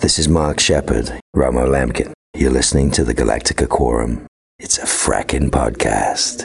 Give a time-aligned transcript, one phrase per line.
[0.00, 2.12] This is Mark Sheppard, Romo Lampkin.
[2.32, 4.26] You're listening to the Galactica Quorum.
[4.60, 6.44] It's a frackin' podcast.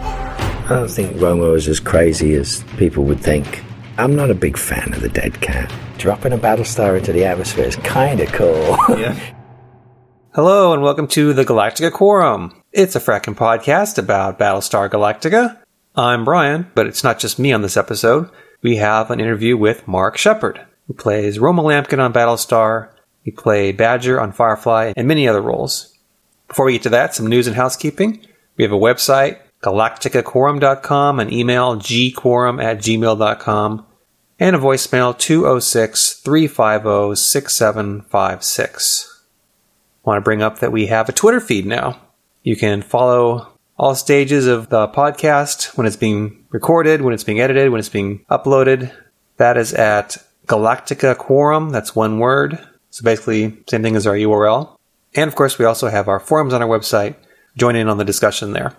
[0.00, 3.62] I don't think Romo is as crazy as people would think.
[3.98, 5.72] I'm not a big fan of the dead cat.
[5.98, 8.76] Dropping a Battlestar into the atmosphere is kind of cool.
[8.98, 9.18] Yeah.
[10.32, 12.54] Hello and welcome to the Galactica Quorum.
[12.72, 15.60] It's a fracking podcast about Battlestar Galactica.
[15.96, 18.30] I'm Brian, but it's not just me on this episode.
[18.62, 22.90] We have an interview with Mark Sheppard, who plays Romo Lampkin on Battlestar.
[23.24, 25.98] He played Badger on Firefly and many other roles.
[26.46, 28.24] Before we get to that, some news and housekeeping.
[28.56, 33.86] We have a website, galacticaquorum.com, an email, gquorum at gmail.com,
[34.38, 39.24] and a voicemail 206 350 6756.
[40.02, 42.00] Want to bring up that we have a Twitter feed now.
[42.42, 47.40] You can follow all stages of the podcast when it's being recorded, when it's being
[47.40, 48.92] edited, when it's being uploaded.
[49.36, 51.70] That is at Galactica Quorum.
[51.70, 52.58] That's one word.
[52.90, 54.76] So basically, same thing as our URL.
[55.14, 57.14] And of course, we also have our forums on our website.
[57.56, 58.74] Join in on the discussion there.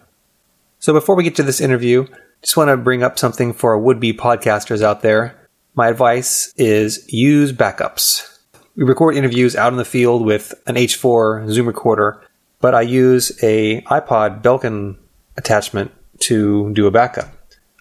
[0.82, 2.08] So before we get to this interview,
[2.42, 5.48] just want to bring up something for would-be podcasters out there.
[5.76, 8.40] My advice is use backups.
[8.76, 12.24] We record interviews out in the field with an H4 Zoom recorder,
[12.62, 14.98] but I use a iPod Belkin
[15.38, 17.30] attachment to do a backup.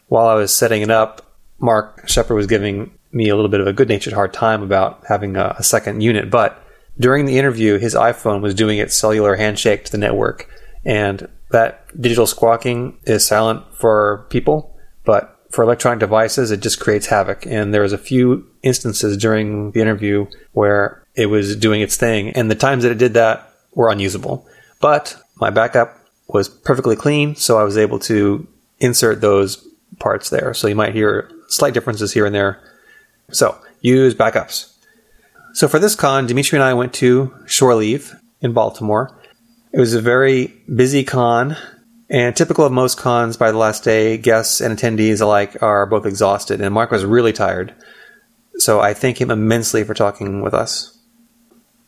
[0.08, 3.66] While I was setting it up, Mark Shepard was giving me a little bit of
[3.66, 6.62] a good-natured hard time about having a, a second unit, but
[6.98, 10.50] during the interview, his iPhone was doing its cellular handshake to the network,
[10.84, 17.06] and that digital squawking is silent for people, but for electronic devices, it just creates
[17.06, 17.44] havoc.
[17.46, 22.30] And there was a few instances during the interview where it was doing its thing,
[22.30, 24.46] and the times that it did that were unusable.
[24.80, 28.46] But my backup was perfectly clean, so I was able to
[28.78, 29.66] insert those
[29.98, 30.54] parts there.
[30.54, 32.62] So you might hear slight differences here and there.
[33.32, 34.72] So use backups.
[35.52, 39.16] So for this con, Dimitri and I went to Shore Leave in Baltimore.
[39.72, 41.56] It was a very busy con,
[42.08, 46.06] and typical of most cons by the last day, guests and attendees alike are both
[46.06, 47.72] exhausted, and Mark was really tired.
[48.56, 50.98] So I thank him immensely for talking with us.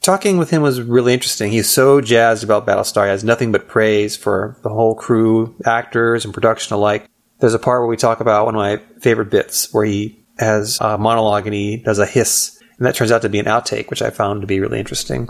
[0.01, 1.51] Talking with him was really interesting.
[1.51, 3.05] He's so jazzed about Battlestar.
[3.05, 7.09] He has nothing but praise for the whole crew, actors, and production alike.
[7.41, 10.79] There's a part where we talk about one of my favorite bits where he has
[10.81, 13.91] a monologue and he does a hiss, and that turns out to be an outtake,
[13.91, 15.29] which I found to be really interesting.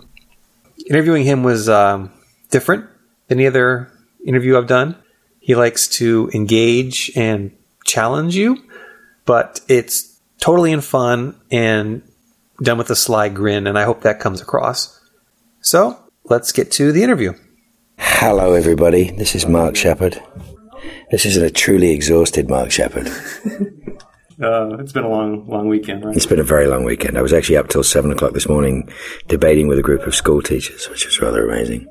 [0.86, 2.10] Interviewing him was um,
[2.52, 2.88] different
[3.26, 3.90] than any other
[4.24, 4.94] interview I've done.
[5.40, 7.50] He likes to engage and
[7.84, 8.62] challenge you,
[9.24, 12.02] but it's totally in fun and
[12.62, 15.00] done with a sly grin, and I hope that comes across.
[15.60, 17.32] So let's get to the interview.
[17.98, 19.10] Hello, everybody.
[19.10, 20.22] This is Mark Sheppard.
[21.10, 23.10] This isn't a truly exhausted Mark Sheppard.
[24.41, 26.16] Uh, it's been a long, long weekend, right?
[26.16, 27.19] It's been a very long weekend.
[27.19, 28.88] I was actually up till seven o'clock this morning
[29.28, 31.87] debating with a group of school teachers, which was rather amazing.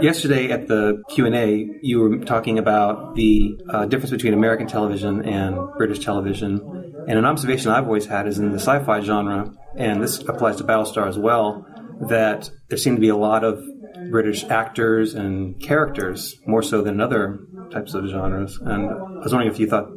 [0.00, 4.66] Yesterday at the Q and A, you were talking about the uh, difference between American
[4.66, 6.60] television and British television,
[7.08, 10.64] and an observation I've always had is in the sci-fi genre, and this applies to
[10.64, 11.66] Battlestar as well,
[12.08, 13.62] that there seem to be a lot of
[14.10, 17.40] British actors and characters more so than other
[17.70, 18.58] types of genres.
[18.58, 19.90] And I was wondering if you thought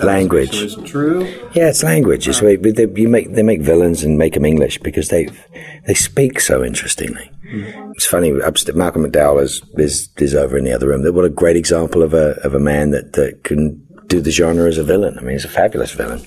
[0.00, 0.60] Language.
[0.60, 1.24] was true.
[1.52, 2.26] Yeah, it's language.
[2.28, 5.28] It's way, they, you make they make villains and make them English because they
[5.86, 7.30] they speak so interestingly.
[7.94, 8.32] It's funny.
[8.32, 11.04] Malcolm McDowell is, is is over in the other room.
[11.14, 14.68] What a great example of a of a man that, that can do the genre
[14.68, 15.18] as a villain.
[15.18, 16.22] I mean, he's a fabulous villain.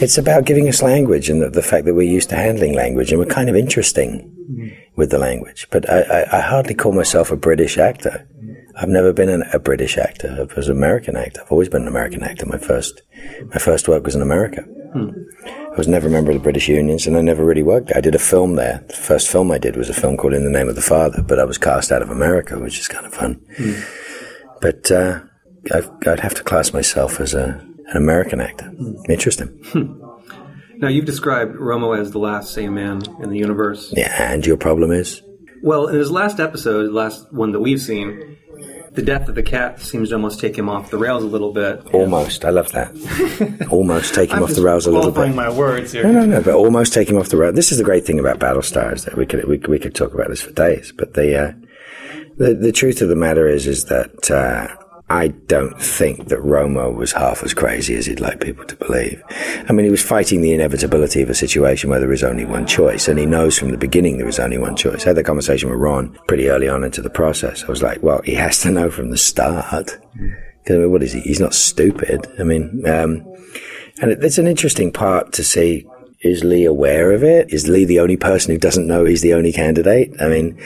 [0.00, 3.10] It's about giving us language and the, the fact that we're used to handling language
[3.10, 4.34] and we're kind of interesting
[4.96, 5.66] with the language.
[5.70, 8.26] But I, I, I hardly call myself a British actor.
[8.80, 10.36] I've never been an, a British actor.
[10.38, 11.40] I was an American actor.
[11.40, 12.46] I've always been an American actor.
[12.46, 13.02] My first,
[13.46, 14.62] my first work was in America.
[14.92, 15.10] Hmm.
[15.44, 17.92] I was never a member of the British unions, and I never really worked.
[17.94, 18.84] I did a film there.
[18.88, 21.22] The first film I did was a film called In the Name of the Father,
[21.22, 23.40] but I was cast out of America, which is kind of fun.
[23.56, 23.80] Hmm.
[24.60, 25.20] But uh,
[25.72, 28.66] I've, I'd have to class myself as a, an American actor.
[28.66, 28.94] Hmm.
[29.08, 30.04] Interesting.
[30.76, 33.92] Now you've described Romo as the last sane man in the universe.
[33.96, 35.20] Yeah, and your problem is?
[35.60, 38.36] Well, in his last episode, the last one that we've seen,
[38.92, 41.52] the death of the cat seems to almost take him off the rails a little
[41.52, 41.86] bit.
[41.94, 42.44] Almost.
[42.44, 43.68] I love that.
[43.70, 45.34] almost take him I'm off the rails a little bit.
[45.34, 46.04] my words here.
[46.04, 47.52] No, no, no, but almost take him off the rail.
[47.52, 50.14] This is the great thing about Battlestar is that we could we, we could talk
[50.14, 50.92] about this for days.
[50.92, 51.52] But the uh,
[52.36, 54.74] the the truth of the matter is is that uh,
[55.10, 59.22] I don't think that Romo was half as crazy as he'd like people to believe.
[59.66, 62.66] I mean, he was fighting the inevitability of a situation where there is only one
[62.66, 65.04] choice, and he knows from the beginning there is only one choice.
[65.04, 67.64] I had the conversation with Ron pretty early on into the process.
[67.64, 69.98] I was like, well, he has to know from the start.
[70.68, 71.20] I mean, what is he?
[71.20, 72.26] He's not stupid.
[72.38, 73.24] I mean, um,
[74.02, 75.86] and it, it's an interesting part to see
[76.20, 77.52] is Lee aware of it?
[77.52, 80.12] Is Lee the only person who doesn't know he's the only candidate?
[80.20, 80.60] I mean,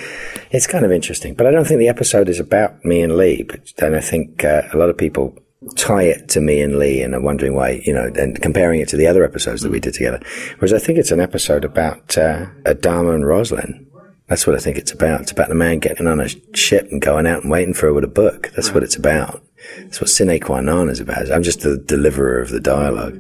[0.51, 1.35] it's kind of interesting.
[1.35, 3.43] But I don't think the episode is about me and Lee.
[3.43, 5.37] But then I think uh, a lot of people
[5.77, 8.89] tie it to me and Lee and are wondering why, you know, and comparing it
[8.89, 10.21] to the other episodes that we did together.
[10.59, 13.87] Whereas I think it's an episode about uh, Adama and Roslin.
[14.29, 15.21] That's what I think it's about.
[15.21, 17.93] It's about the man getting on a ship and going out and waiting for her
[17.93, 18.51] with a book.
[18.55, 19.45] That's what it's about.
[19.79, 21.31] That's what sine qua non is about.
[21.31, 23.19] I'm just the deliverer of the dialogue.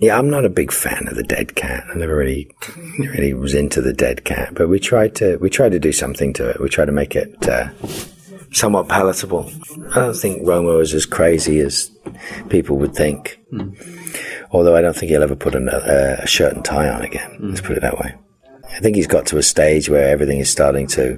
[0.00, 1.84] Yeah, I'm not a big fan of the dead cat.
[1.92, 2.50] I never really,
[2.98, 6.32] really was into the dead cat, but we tried to, we tried to do something
[6.34, 6.60] to it.
[6.60, 7.70] We tried to make it, uh,
[8.52, 9.50] somewhat palatable.
[9.90, 11.90] I don't think Romo is as crazy as
[12.48, 13.40] people would think.
[13.50, 13.70] Hmm.
[14.50, 17.30] Although I don't think he'll ever put a, uh, a shirt and tie on again.
[17.36, 17.48] Hmm.
[17.48, 18.14] Let's put it that way.
[18.64, 21.16] I think he's got to a stage where everything is starting to.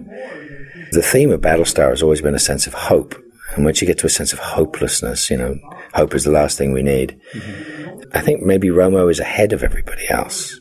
[0.92, 3.14] The theme of Battlestar has always been a sense of hope.
[3.54, 5.56] And once you get to a sense of hopelessness, you know,
[5.94, 7.20] hope is the last thing we need.
[7.34, 8.00] Mm-hmm.
[8.12, 10.60] I think maybe Romo is ahead of everybody else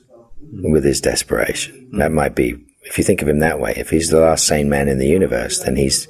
[0.63, 1.89] with his desperation.
[1.94, 4.69] That might be, if you think of him that way, if he's the last sane
[4.69, 6.07] man in the universe, then he's,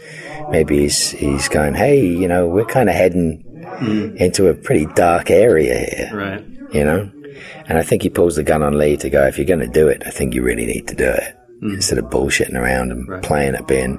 [0.50, 4.18] maybe he's, he's going, hey, you know, we're kind of heading mm-hmm.
[4.18, 6.46] into a pretty dark area here, Right.
[6.74, 7.12] you know?
[7.68, 9.68] And I think he pulls the gun on Lee to go, if you're going to
[9.68, 11.36] do it, I think you really need to do it.
[11.62, 11.76] Mm-hmm.
[11.76, 13.98] Instead of bullshitting around and playing at being,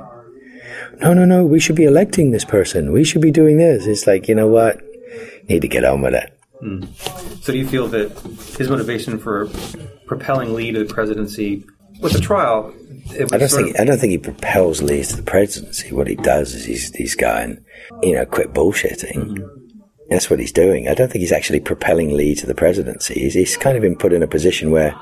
[1.01, 2.93] no, no, no, we should be electing this person.
[2.93, 3.87] We should be doing this.
[3.87, 4.81] It's like, you know what?
[5.49, 6.39] Need to get on with it.
[6.61, 6.85] Hmm.
[7.41, 8.11] So do you feel that
[8.59, 9.49] his motivation for
[10.07, 11.65] propelling Lee to the presidency
[12.01, 12.75] with the trial?
[13.17, 15.93] It was I don't think I don't think he propels Lee to the presidency.
[15.93, 17.65] What he does is he's he's going,
[18.03, 19.39] you know, quit bullshitting.
[19.39, 19.61] Hmm.
[20.11, 20.89] That's what he's doing.
[20.89, 23.15] I don't think he's actually propelling Lee to the presidency.
[23.21, 24.93] He's, he's kind of been put in a position where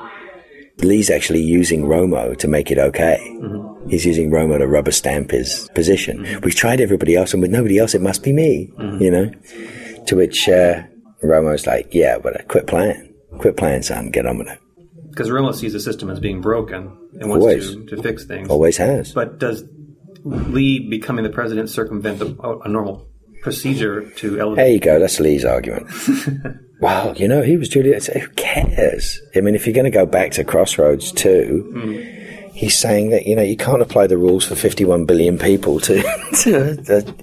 [0.79, 3.19] Lee's actually using Romo to make it okay.
[3.41, 3.78] Mm-hmm.
[3.89, 6.27] He's using Romo to rubber stamp his position.
[6.43, 8.73] We've tried everybody else, and with nobody else, it must be me.
[8.79, 9.31] You know.
[10.07, 10.85] To which uh,
[11.23, 14.11] Romo's like, "Yeah, but uh, quit playing, quit playing, son.
[14.11, 14.59] Get on with it."
[15.19, 17.75] because Romo sees the system as being broken and wants Always.
[17.75, 18.49] to, to fix things.
[18.49, 19.13] Always has.
[19.13, 19.65] But does
[20.23, 23.09] Lee becoming the president circumvent the, a normal
[23.43, 24.65] procedure to elevate?
[24.65, 25.01] There you go.
[25.01, 25.91] That's Lee's argument.
[26.81, 28.07] well, you know, he was Juliet.
[28.07, 29.21] Who cares?
[29.35, 31.69] I mean, if you're going to go back to Crossroads too,
[32.59, 36.03] he's saying that you know you can't apply the rules for 51 billion people to,
[36.43, 37.15] to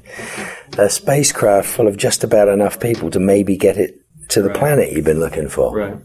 [0.77, 3.99] a, a spacecraft full of just about enough people to maybe get it
[4.29, 5.75] to the planet you've been looking for.
[5.75, 5.97] Right.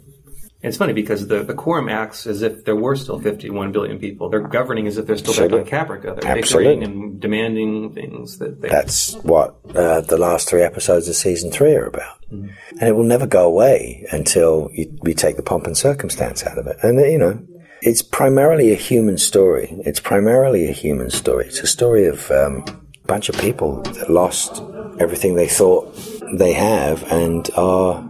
[0.62, 4.29] It's funny because the, the quorum acts as if there were still 51 billion people.
[4.29, 6.21] They're governing as if they're still back on Caprica.
[6.21, 6.85] They're Absolutely.
[6.85, 8.69] and demanding things that they.
[8.69, 12.23] That's what uh, the last three episodes of season three are about.
[12.31, 12.53] And
[12.83, 16.67] it will never go away until you, we take the pomp and circumstance out of
[16.67, 16.76] it.
[16.83, 17.43] And, you know,
[17.82, 19.77] it's primarily a human story.
[19.85, 21.47] It's primarily a human story.
[21.47, 22.65] It's a story of um,
[23.03, 24.62] a bunch of people that lost
[24.99, 25.94] everything they thought
[26.35, 28.06] they have and are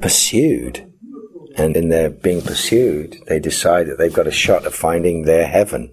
[0.00, 0.82] pursued.
[1.56, 5.46] And in their being pursued, they decide that they've got a shot of finding their
[5.46, 5.90] heaven,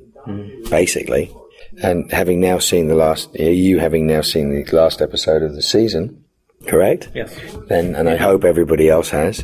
[0.69, 1.34] basically.
[1.81, 5.62] And having now seen the last, you having now seen the last episode of the
[5.62, 6.23] season,
[6.68, 7.10] correct?
[7.13, 7.33] yes.
[7.68, 9.44] Then, and I hope everybody else has,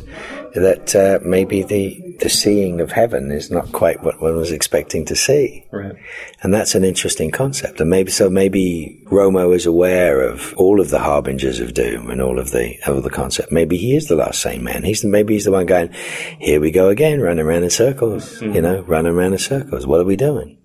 [0.54, 5.06] that uh, maybe the the seeing of heaven is not quite what one was expecting
[5.06, 5.64] to see.
[5.70, 5.94] Right.
[6.42, 7.80] And that's an interesting concept.
[7.80, 12.20] And maybe so maybe Romo is aware of all of the harbingers of doom and
[12.20, 13.52] all of the of the concept.
[13.52, 14.82] Maybe he is the last sane man.
[14.82, 15.92] He's the, maybe he's the one going,
[16.38, 18.40] Here we go again, running around in circles.
[18.42, 19.86] You know, running around in circles.
[19.86, 20.58] What are we doing?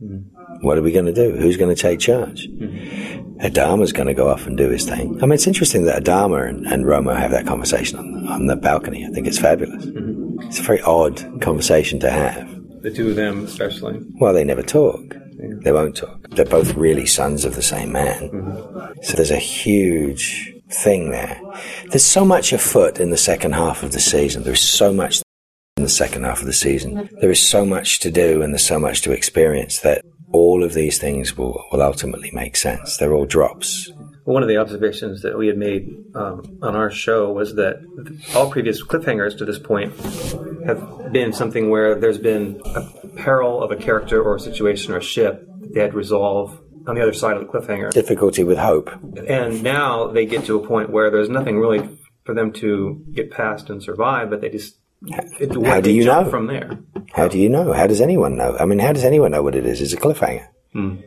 [0.62, 1.36] What are we going to do?
[1.36, 2.48] Who's going to take charge?
[2.48, 3.40] Mm-hmm.
[3.40, 5.18] Adama's going to go off and do his thing.
[5.22, 8.56] I mean, it's interesting that Adama and, and Romo have that conversation on, on the
[8.56, 9.06] balcony.
[9.06, 9.86] I think it's fabulous.
[9.86, 10.48] Mm-hmm.
[10.48, 12.50] It's a very odd conversation to have.
[12.82, 14.00] The two of them, especially.
[14.20, 15.16] Well, they never talk.
[15.38, 16.30] They won't talk.
[16.30, 18.30] They're both really sons of the same man.
[18.30, 19.02] Mm-hmm.
[19.02, 21.40] So there's a huge thing there.
[21.90, 24.44] There's so much afoot in the second half of the season.
[24.44, 25.22] There's so much
[25.78, 27.10] in the second half of the season.
[27.20, 30.74] There is so much to do and there's so much to experience that all of
[30.74, 32.98] these things will, will ultimately make sense.
[32.98, 33.92] They're all drops.
[34.24, 37.76] One of the observations that we had made um, on our show was that
[38.36, 39.94] all previous cliffhangers to this point
[40.66, 42.82] have been something where there's been a
[43.16, 46.60] peril of a character or a situation or a ship that they had to resolve
[46.88, 47.92] on the other side of the cliffhanger.
[47.92, 48.90] Difficulty with hope.
[49.28, 51.88] And now they get to a point where there's nothing really
[52.24, 54.80] for them to get past and survive, but they just
[55.66, 56.30] How do you know?
[56.30, 56.80] from there?
[57.14, 57.74] How do you know?
[57.74, 58.58] How does anyone know?
[58.60, 59.82] I mean, how does anyone know what it is?
[59.82, 60.48] It's a cliffhanger.
[60.76, 61.04] I And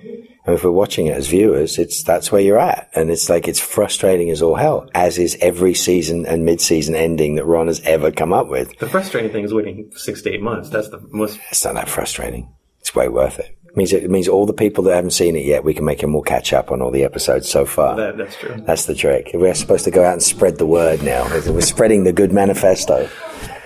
[0.47, 3.61] if we're watching it as viewers, it's that's where you're at, and it's like it's
[3.61, 8.11] frustrating as all hell, as is every season and mid-season ending that Ron has ever
[8.11, 8.79] come up with.
[8.79, 10.71] The frustrating thing is waiting six to eight months.
[10.71, 11.39] That's the most.
[11.51, 12.49] It's not that frustrating.
[12.81, 13.59] It's way worth it.
[13.67, 16.01] It means it means all the people that haven't seen it yet, we can make
[16.01, 17.97] them all catch up on all the episodes so far.
[17.97, 18.57] That, that's true.
[18.67, 19.33] That's the trick.
[19.35, 21.29] We're supposed to go out and spread the word now.
[21.47, 23.11] We're spreading the good manifesto.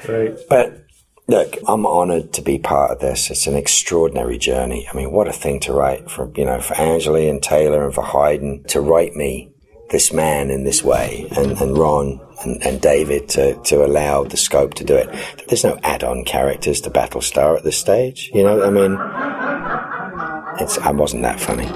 [0.09, 0.37] Right.
[0.49, 0.85] But
[1.27, 3.31] look, I'm honoured to be part of this.
[3.31, 4.89] It's an extraordinary journey.
[4.93, 7.95] I mean, what a thing to write for you know for Angeli and Taylor and
[7.95, 9.53] for Hayden to write me
[9.91, 14.39] this man in this way, and, and Ron and, and David to, to allow the
[14.39, 15.09] scope to do it.
[15.49, 18.31] There's no add-on characters to Battlestar at this stage.
[18.35, 18.97] You know, I mean,
[20.61, 21.69] it's I wasn't that funny.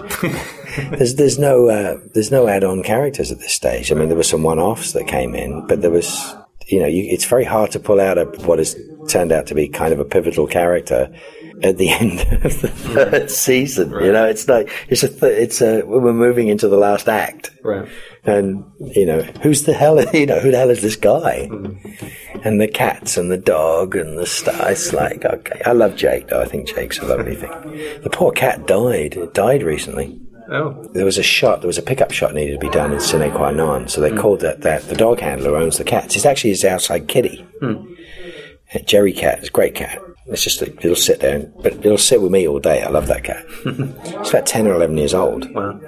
[0.97, 3.93] there's there's no uh, there's no add-on characters at this stage.
[3.93, 6.35] I mean, there were some one-offs that came in, but there was
[6.67, 8.77] you know, you, it's very hard to pull out a, what has
[9.09, 11.13] turned out to be kind of a pivotal character
[11.63, 13.91] at the end of the third season.
[13.91, 14.07] Right.
[14.07, 17.51] You know, it's like it's a th- it's a we're moving into the last act,
[17.63, 17.89] right?
[18.25, 19.97] And you know, who's the hell?
[20.17, 21.49] You know, who the hell is this guy?
[21.51, 22.39] Mm-hmm.
[22.47, 24.71] And the cats and the dog and the star.
[24.71, 26.41] It's like okay, I love Jake though.
[26.41, 27.51] I think Jake's a lovely thing.
[28.03, 29.15] The poor cat died.
[29.15, 30.21] It died recently.
[30.51, 30.89] Oh.
[30.93, 33.31] There was a shot, there was a pickup shot needed to be done in Sine
[33.33, 34.21] Qua Non, so they mm.
[34.21, 36.15] called that, that the dog handler owns the cats.
[36.15, 37.47] It's actually his outside kitty.
[37.61, 37.97] Mm.
[38.85, 40.01] Jerry cat, it's a great cat.
[40.27, 42.83] It's just, a, it'll sit there, and, but it'll sit with me all day.
[42.83, 43.45] I love that cat.
[43.65, 45.53] it's about 10 or 11 years old.
[45.55, 45.81] Wow.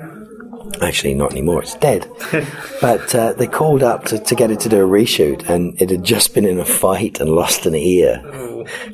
[0.82, 1.62] Actually, not anymore.
[1.62, 2.08] It's dead.
[2.80, 5.90] but uh, they called up to, to get it to do a reshoot, and it
[5.90, 8.22] had just been in a fight and lost an ear.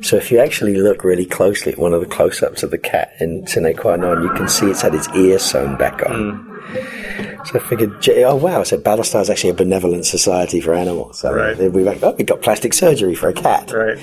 [0.01, 3.13] So if you actually look really closely at one of the close-ups of the cat
[3.19, 6.15] in Sine Qua Non, you can see it's had its ear sewn back on.
[6.15, 7.47] Mm.
[7.47, 11.19] So I figured, oh wow, so Battlestar is actually a benevolent society for animals.
[11.19, 11.71] So right.
[11.71, 13.71] we like, oh, we got plastic surgery for a cat.
[13.71, 13.99] Right.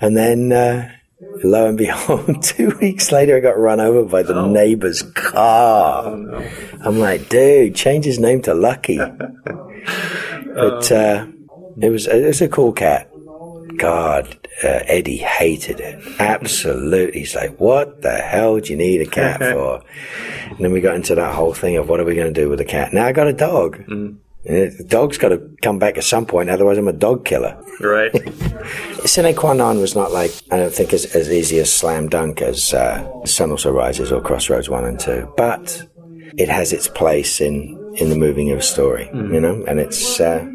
[0.00, 0.90] And then, uh,
[1.44, 4.50] lo and behold, two weeks later, I got run over by the oh.
[4.50, 6.06] neighbor's car.
[6.06, 6.50] Oh, no.
[6.80, 8.98] I'm like, dude, change his name to Lucky.
[10.58, 11.26] but uh,
[11.80, 13.10] it was it was a cool cat.
[13.78, 16.20] God, uh, Eddie hated it.
[16.20, 17.20] Absolutely.
[17.20, 19.82] He's like, what the hell do you need a cat for?
[20.50, 22.48] and then we got into that whole thing of what are we going to do
[22.48, 22.92] with a cat?
[22.92, 23.78] Now I got a dog.
[23.86, 24.18] Mm.
[24.44, 27.62] The dog's got to come back at some point, otherwise I'm a dog killer.
[27.80, 28.12] Right.
[29.04, 32.40] Sine qua non was not like, I don't think as, as easy as slam dunk
[32.40, 35.86] as uh, Son Also Rises or Crossroads 1 and 2, but
[36.38, 39.34] it has its place in, in the moving of a story, mm.
[39.34, 40.48] you know, and it's, uh,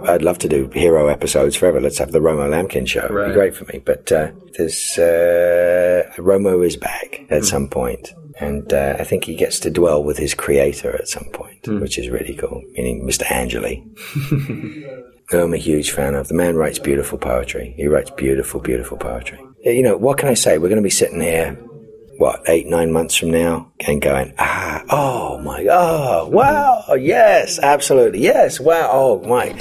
[0.00, 1.80] I'd love to do hero episodes forever.
[1.80, 3.06] Let's have the Romo Lampkin show.
[3.08, 3.24] Right.
[3.24, 3.80] It'd be great for me.
[3.84, 7.44] But uh, there's uh, Romo is back at mm.
[7.44, 11.28] some point, and uh, I think he gets to dwell with his creator at some
[11.32, 11.80] point, mm.
[11.80, 12.62] which is really cool.
[12.72, 13.30] Meaning Mr.
[13.30, 13.84] Angeli,
[15.32, 16.28] I'm a huge fan of.
[16.28, 17.74] The man writes beautiful poetry.
[17.76, 19.40] He writes beautiful, beautiful poetry.
[19.64, 20.58] You know what can I say?
[20.58, 21.58] We're going to be sitting here
[22.18, 28.20] what, eight, nine months from now and going, ah, oh my, oh, wow, yes, absolutely,
[28.20, 29.54] yes, wow, oh my.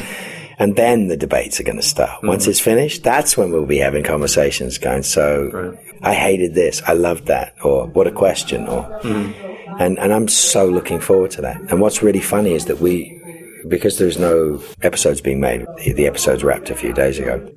[0.58, 2.18] And then the debates are going to start.
[2.18, 2.28] Mm-hmm.
[2.28, 5.78] Once it's finished, that's when we'll be having conversations going, so right.
[6.02, 9.82] I hated this, I loved that, or what a question, or, mm-hmm.
[9.82, 11.60] and, and I'm so looking forward to that.
[11.70, 13.22] And what's really funny is that we,
[13.68, 17.52] because there's no episodes being made, the episodes wrapped a few days ago.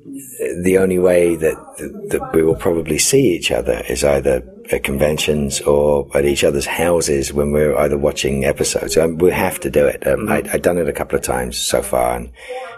[0.63, 1.55] The only way that,
[2.09, 6.65] that we will probably see each other is either at conventions or at each other's
[6.65, 8.97] houses when we're either watching episodes.
[8.97, 10.05] Um, we have to do it.
[10.05, 10.29] Um.
[10.29, 12.31] I, I've done it a couple of times so far, and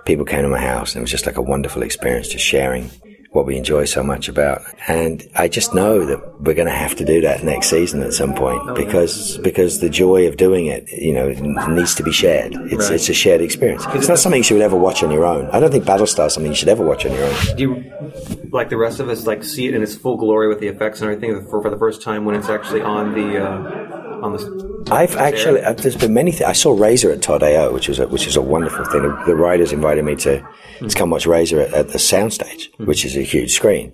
[0.06, 2.90] people came to my house, and it was just like a wonderful experience, just sharing
[3.32, 4.62] what we enjoy so much about.
[4.90, 8.14] And I just know that we're going to have to do that next season at
[8.14, 11.30] some point oh, because because the joy of doing it, you know,
[11.70, 12.54] needs to be shared.
[12.54, 12.92] It's right.
[12.96, 13.86] it's a shared experience.
[13.90, 15.50] It's not something you should ever watch on your own.
[15.52, 17.56] I don't think Battlestar is something you should ever watch on your own.
[17.56, 20.60] Do you, like the rest of us, like see it in its full glory with
[20.60, 23.91] the effects and everything for, for the first time when it's actually on the uh,
[24.22, 26.50] on the I've actually uh, there's been many things.
[26.50, 29.04] I saw Razor at Todd AO, which was a, which is a wonderful thing.
[29.04, 30.46] The, the writers invited me to
[30.80, 30.90] mm.
[30.90, 32.86] to come watch Razor at, at the soundstage, mm.
[32.86, 33.94] which is a huge screen.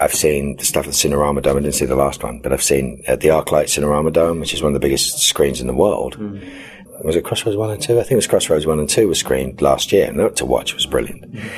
[0.00, 1.58] I've seen the stuff at the Cinerama Dome.
[1.58, 4.52] I didn't see the last one, but I've seen at the ArcLight Cinerama Dome, which
[4.52, 6.18] is one of the biggest screens in the world.
[6.18, 6.42] Mm.
[7.04, 7.98] Was it Crossroads One and Two?
[7.98, 10.74] I think it was Crossroads One and Two was screened last year, and to watch
[10.74, 11.24] was brilliant.
[11.24, 11.48] Hmm.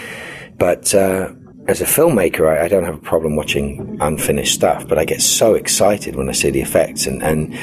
[0.57, 1.33] But uh,
[1.67, 5.23] as a filmmaker, I, I, don't have a problem watching unfinished stuff, but I get
[5.23, 7.07] so excited when I see the effects.
[7.07, 7.55] And, and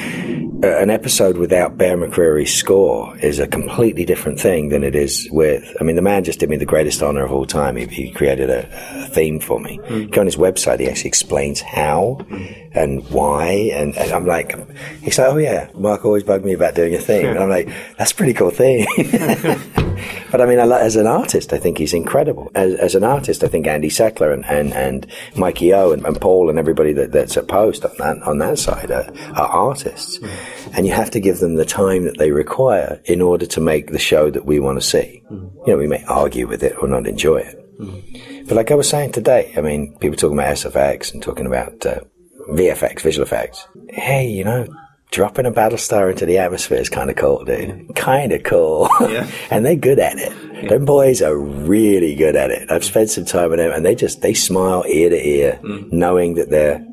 [0.65, 5.27] uh, an episode without Bear McCreary's score is a completely different thing than it is
[5.31, 5.75] with.
[5.79, 7.75] I mean, the man just did me the greatest honor of all time.
[7.75, 8.67] He, he created a,
[9.03, 9.77] a, theme for me.
[9.77, 10.09] Mm.
[10.09, 12.69] Go on his website, he actually explains how mm.
[12.73, 13.51] and why.
[13.73, 14.55] And, and, I'm like,
[15.01, 17.27] he's like, oh yeah, Mark always bugged me about doing a theme.
[17.27, 18.87] and I'm like, that's a pretty cool thing.
[20.31, 22.51] But I mean, I, as an artist, I think he's incredible.
[22.55, 26.19] As, as an artist, I think Andy Seklir and, and, and Mikey O and, and
[26.19, 30.19] Paul and everybody that, that's at Post on that, on that side are, are artists.
[30.19, 30.77] Mm.
[30.77, 33.91] And you have to give them the time that they require in order to make
[33.91, 35.23] the show that we want to see.
[35.31, 35.67] Mm.
[35.67, 37.79] You know, we may argue with it or not enjoy it.
[37.79, 38.47] Mm.
[38.47, 41.85] But like I was saying today, I mean, people talking about SFX and talking about
[41.85, 42.01] uh,
[42.49, 43.67] VFX, visual effects.
[43.89, 44.67] Hey, you know,
[45.11, 47.95] dropping a Battlestar into the atmosphere is kind of cool, dude.
[47.95, 48.89] Kind of cool.
[49.01, 49.29] Yeah.
[49.51, 50.69] and they're good at it.
[50.69, 52.71] Them boys are really good at it.
[52.71, 55.59] I've spent some time with them, and they just they smile ear to ear,
[55.91, 56.85] knowing that they're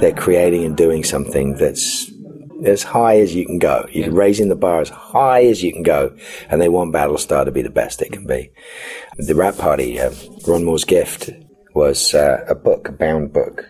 [0.00, 2.10] they're creating and doing something that's
[2.64, 3.86] as high as you can go.
[3.92, 6.16] You're raising the bar as high as you can go,
[6.48, 8.50] and they want Battlestar to be the best it can be.
[9.18, 10.10] The wrap party, uh,
[10.46, 11.30] Ron Moore's gift
[11.74, 13.66] was uh, a book, a bound book,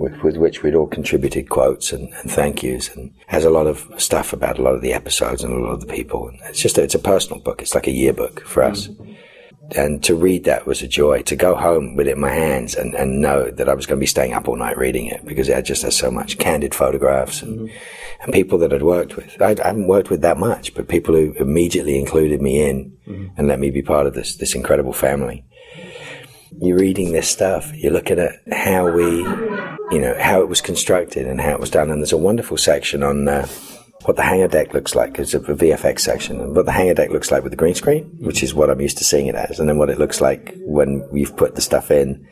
[0.00, 3.66] with, with which we'd all contributed quotes and, and thank yous, and has a lot
[3.66, 6.28] of stuff about a lot of the episodes and a lot of the people.
[6.28, 7.60] And it's just a, it's a personal book.
[7.60, 8.88] It's like a yearbook for us.
[9.76, 11.22] And to read that was a joy.
[11.22, 13.98] To go home with it in my hands and, and know that I was going
[13.98, 16.74] to be staying up all night reading it because it just has so much candid
[16.74, 17.70] photographs and,
[18.22, 19.40] and people that I'd worked with.
[19.40, 23.46] I, I haven't worked with that much, but people who immediately included me in and
[23.46, 25.44] let me be part of this this incredible family.
[26.58, 27.72] You're reading this stuff.
[27.74, 29.22] You're looking at how we,
[29.90, 31.90] you know, how it was constructed and how it was done.
[31.90, 33.28] And there's a wonderful section on.
[33.28, 33.48] Uh,
[34.04, 35.18] what the hangar deck looks like.
[35.18, 38.04] It's a VFX section, and what the hangar deck looks like with the green screen,
[38.20, 40.54] which is what I'm used to seeing it as, and then what it looks like
[40.60, 42.26] when you've put the stuff in,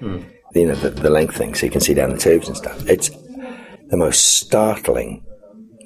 [0.55, 2.89] you know, the, the length thing, so you can see down the tubes and stuff.
[2.89, 5.25] It's the most startling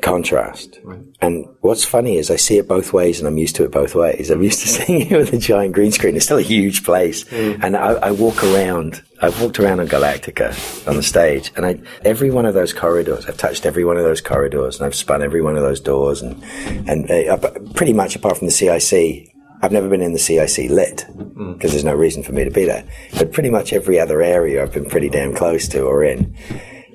[0.02, 0.78] contrast.
[1.20, 3.94] And what's funny is I see it both ways, and I'm used to it both
[3.94, 4.30] ways.
[4.30, 6.16] I'm used to seeing it with a giant green screen.
[6.16, 7.58] It's still a huge place, mm.
[7.62, 9.02] and I, I walk around.
[9.22, 13.26] I've walked around on Galactica on the stage, and I every one of those corridors.
[13.26, 16.20] I've touched every one of those corridors, and I've spun every one of those doors,
[16.20, 16.42] and
[16.88, 19.28] and uh, uh pretty much apart from the CIC.
[19.64, 21.54] I've never been in the CIC lit mm.
[21.54, 22.84] because there's no reason for me to be there.
[23.16, 26.36] But pretty much every other area I've been pretty damn close to or in.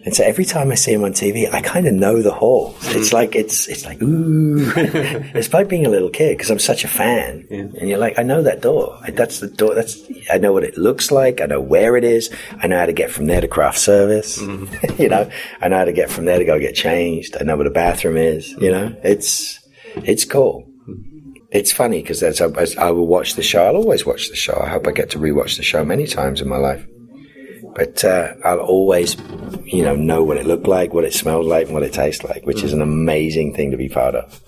[0.08, 2.78] And so every time I see him on TV, I kind of know the halls.
[2.96, 4.72] It's like it's it's like ooh,
[5.36, 7.46] it's like being a little kid because I'm such a fan.
[7.52, 8.98] And you're like, I know that door.
[9.10, 9.76] That's the door.
[9.76, 11.42] That's I know what it looks like.
[11.42, 12.30] I know where it is.
[12.64, 14.42] I know how to get from there to craft service.
[14.42, 15.02] Mm-hmm.
[15.02, 17.36] you know, I know how to get from there to go get changed.
[17.38, 18.50] I know where the bathroom is.
[18.54, 19.60] You know, it's
[19.98, 20.64] it's cool.
[21.52, 24.36] It's funny because as, I- as I will watch the show, I'll always watch the
[24.38, 24.58] show.
[24.64, 26.86] I hope I get to rewatch the show many times in my life.
[27.78, 29.16] But uh, I'll always,
[29.64, 32.24] you know, know what it looked like, what it smelled like, and what it tastes
[32.24, 34.42] like, which is an amazing thing to be part of.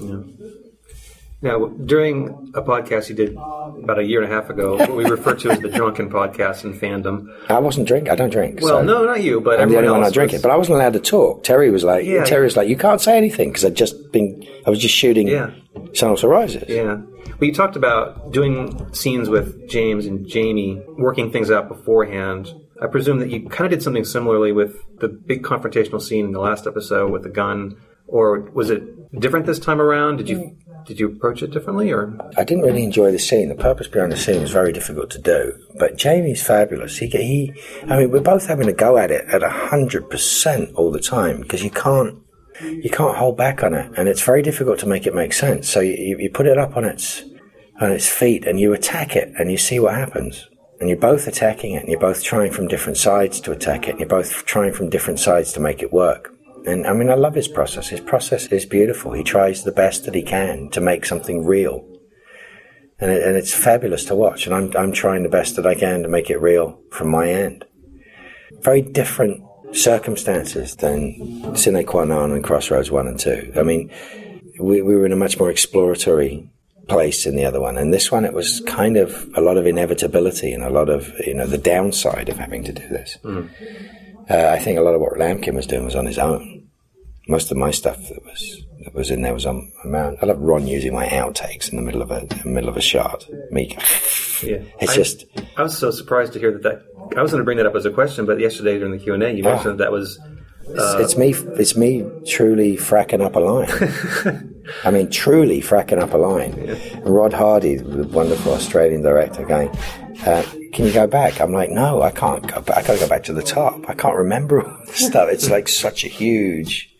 [1.41, 5.05] Now, during a podcast you did about a year and a half ago, what we
[5.05, 7.27] refer to as the drunken podcast in fandom.
[7.49, 8.09] I wasn't drink.
[8.09, 8.59] I don't drink.
[8.61, 10.41] Well, so no, not you, but I'm the only one not drinking.
[10.41, 11.43] But I wasn't allowed to talk.
[11.43, 12.25] Terry was like, Yeah.
[12.25, 15.27] Terry was like, you can't say anything because I'd just been, I was just shooting
[15.27, 15.51] Yeah.
[15.93, 16.65] Son Also Rises.
[16.67, 16.95] Yeah.
[16.95, 22.51] Well, you talked about doing scenes with James and Jamie, working things out beforehand.
[22.81, 26.31] I presume that you kind of did something similarly with the big confrontational scene in
[26.31, 30.17] the last episode with the gun, or was it different this time around?
[30.17, 33.49] Did you did you approach it differently, or I didn't really enjoy the scene.
[33.49, 35.53] The purpose behind the scene was very difficult to do.
[35.77, 36.97] But Jamie's fabulous.
[36.97, 40.91] He, he, I mean, we're both having a go at it at hundred percent all
[40.91, 42.17] the time because you can't,
[42.61, 45.69] you can't hold back on it, and it's very difficult to make it make sense.
[45.69, 47.23] So you, you put it up on its,
[47.79, 50.47] on its feet, and you attack it, and you see what happens.
[50.79, 53.91] And you're both attacking it, and you're both trying from different sides to attack it,
[53.91, 56.33] and you're both trying from different sides to make it work.
[56.65, 57.89] And I mean, I love his process.
[57.89, 59.13] His process is beautiful.
[59.13, 61.85] He tries the best that he can to make something real
[62.99, 64.45] and, it, and it's fabulous to watch.
[64.45, 67.29] And I'm I'm trying the best that I can to make it real from my
[67.29, 67.65] end.
[68.61, 73.51] Very different circumstances than Sine Qua Non and Crossroads One and Two.
[73.55, 73.91] I mean,
[74.59, 76.49] we we were in a much more exploratory
[76.89, 79.65] place in the other one, and this one it was kind of a lot of
[79.65, 83.17] inevitability and a lot of you know the downside of having to do this.
[84.29, 86.67] Uh, I think a lot of what Lampkin was doing was on his own.
[87.27, 90.17] Most of my stuff that was that was in there was on my own.
[90.21, 93.25] I love Ron using my outtakes in the middle of a middle of a shot.
[93.51, 93.75] Me,
[94.43, 94.59] yeah?
[94.79, 95.25] it's I, just
[95.57, 96.63] I was so surprised to hear that.
[96.63, 99.03] that I was going to bring that up as a question, but yesterday during the
[99.03, 100.19] Q and A, you mentioned that, that was
[100.69, 101.33] it's, it's me.
[101.59, 104.55] It's me truly fracking up a line.
[104.83, 106.53] I mean, truly fracking up a line.
[106.53, 109.69] And Rod Hardy, the wonderful Australian director, going,
[110.25, 112.77] uh, "Can you go back?" I'm like, "No, I can't go back.
[112.77, 113.89] I got to go back to the top.
[113.89, 115.29] I can't remember all this stuff.
[115.29, 116.93] It's like such a huge,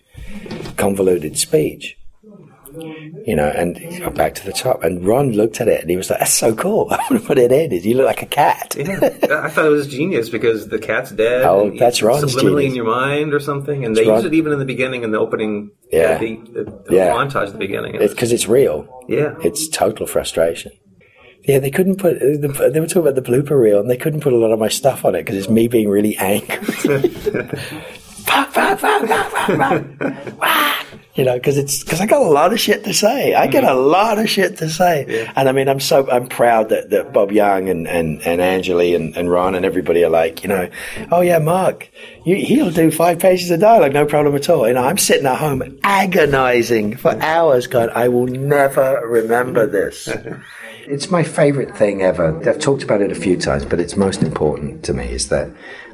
[0.78, 1.99] convoluted speech."
[2.82, 3.76] You know, and
[4.16, 4.84] back to the top.
[4.84, 6.88] And Ron looked at it and he was like, "That's so cool.
[6.92, 7.72] I want to put it in.
[7.72, 11.44] You look like a cat." Yeah, I thought it was genius because the cat's dead.
[11.44, 12.72] Oh, that's it's Ron's Subliminally genius.
[12.72, 14.18] in your mind or something, and they Ron.
[14.18, 15.72] use it even in the beginning in the opening.
[15.92, 16.18] Yeah.
[16.18, 17.12] the, the, the Yeah.
[17.14, 17.96] montage at the beginning.
[17.96, 18.88] It's because it's real.
[19.08, 20.72] yeah, It's total frustration.
[21.44, 22.20] Yeah, they couldn't put.
[22.20, 24.68] They were talking about the blooper reel, and they couldn't put a lot of my
[24.68, 26.58] stuff on it because it's me being really angry.
[31.16, 33.34] you know, because it's because I got a lot of shit to say.
[33.34, 33.90] I get a mm-hmm.
[33.90, 35.34] lot of shit to say, yeah.
[35.36, 38.96] and I mean, I'm so I'm proud that, that Bob Young and and and Angeli
[38.96, 40.70] and, and Ron and everybody are like, you know,
[41.12, 41.90] oh yeah, Mark,
[42.24, 44.68] you, he'll do five pages of dialogue, no problem at all.
[44.68, 50.08] You know, I'm sitting at home agonizing for hours, going, I will never remember this.
[50.88, 52.38] it's my favorite thing ever.
[52.48, 55.50] I've talked about it a few times, but it's most important to me is that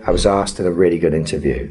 [0.05, 1.67] I was asked in a really good interview.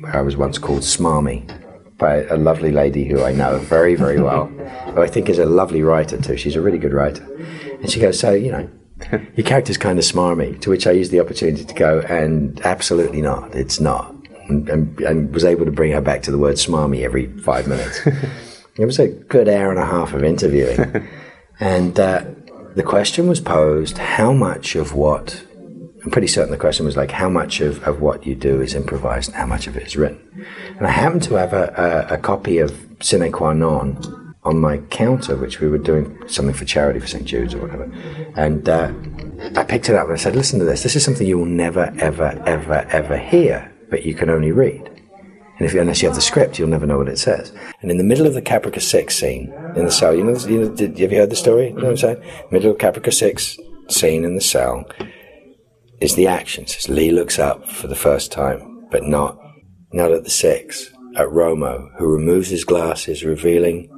[0.00, 1.48] Where I was once called Smarmy
[1.98, 5.46] by a lovely lady who I know very, very well, who I think is a
[5.46, 6.36] lovely writer too.
[6.36, 7.24] She's a really good writer.
[7.80, 8.70] And she goes, So, you know,
[9.36, 13.22] your character's kind of smarmy, to which I used the opportunity to go, and absolutely
[13.22, 13.54] not.
[13.54, 14.14] It's not.
[14.48, 17.66] And, and, and was able to bring her back to the word smarmy every five
[17.66, 18.06] minutes.
[18.78, 21.08] it was a good hour and a half of interviewing.
[21.60, 22.24] and uh,
[22.74, 25.42] the question was posed how much of what
[26.04, 28.74] I'm pretty certain the question was like, how much of, of what you do is
[28.74, 30.20] improvised and how much of it is written?
[30.76, 34.78] And I happened to have a, a, a copy of Sine Qua Non on my
[34.90, 37.24] counter, which we were doing something for charity for St.
[37.24, 37.84] Jude's or whatever.
[38.36, 38.92] And uh,
[39.56, 40.82] I picked it up and I said, listen to this.
[40.82, 44.90] This is something you will never, ever, ever, ever hear, but you can only read.
[45.56, 47.52] And if you, unless you have the script, you'll never know what it says.
[47.80, 50.60] And in the middle of the Caprica 6 scene in the cell, you know, you
[50.60, 51.68] know did, have you heard the story?
[51.68, 52.22] You know what I'm saying?
[52.50, 54.84] Middle of Caprica 6 scene in the cell,
[56.00, 56.66] is the action.
[56.66, 59.38] Says Lee looks up for the first time, but not
[59.94, 63.90] not at the sex, at Romo, who removes his glasses, revealing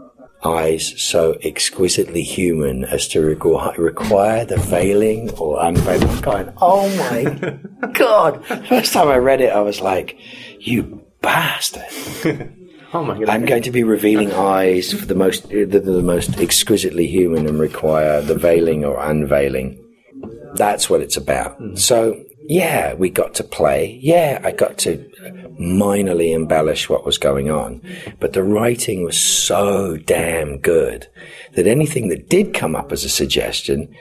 [0.45, 6.09] eyes so exquisitely human as to require the veiling or unveiling.
[6.09, 8.45] I'm going, oh my god!
[8.69, 10.19] First time I read it, I was like,
[10.61, 12.53] you bastard.
[12.95, 13.29] Oh my God.
[13.29, 17.59] I'm going to be revealing eyes for the most the, the most exquisitely human and
[17.59, 19.85] require the veiling or unveiling
[20.57, 21.61] that's what it's about.
[21.61, 21.79] Mm.
[21.79, 23.99] So, yeah, we got to play.
[24.03, 25.09] Yeah, I got to
[25.61, 27.81] minorly embellish what was going on.
[28.21, 31.09] But the writing was so damn good
[31.55, 33.95] that anything that did come up as a suggestion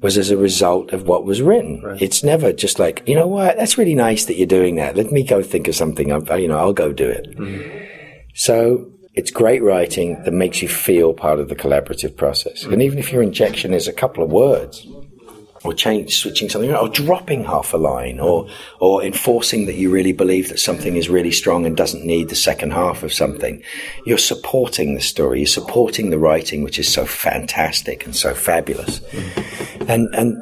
[0.00, 1.82] was as a result of what was written.
[1.82, 2.00] Right.
[2.00, 4.96] It's never just like, you know what, that's really nice that you're doing that.
[4.96, 6.12] Let me go think of something.
[6.12, 7.36] i you know, I'll go do it.
[7.36, 7.86] Mm.
[8.34, 12.64] So it's great writing that makes you feel part of the collaborative process.
[12.64, 12.72] Mm.
[12.72, 14.86] And even if your injection is a couple of words,
[15.62, 20.12] or change, switching something, or dropping half a line, or or enforcing that you really
[20.12, 23.62] believe that something is really strong and doesn't need the second half of something.
[24.06, 25.40] You're supporting the story.
[25.40, 29.00] You're supporting the writing, which is so fantastic and so fabulous,
[29.86, 30.36] and and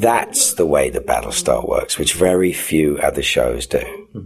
[0.00, 3.82] that's the way that Battlestar works, which very few other shows do.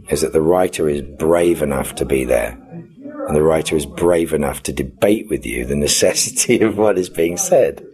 [0.08, 2.58] Is that the writer is brave enough to be there
[3.26, 7.08] and the writer is brave enough to debate with you the necessity of what is
[7.08, 7.84] being said.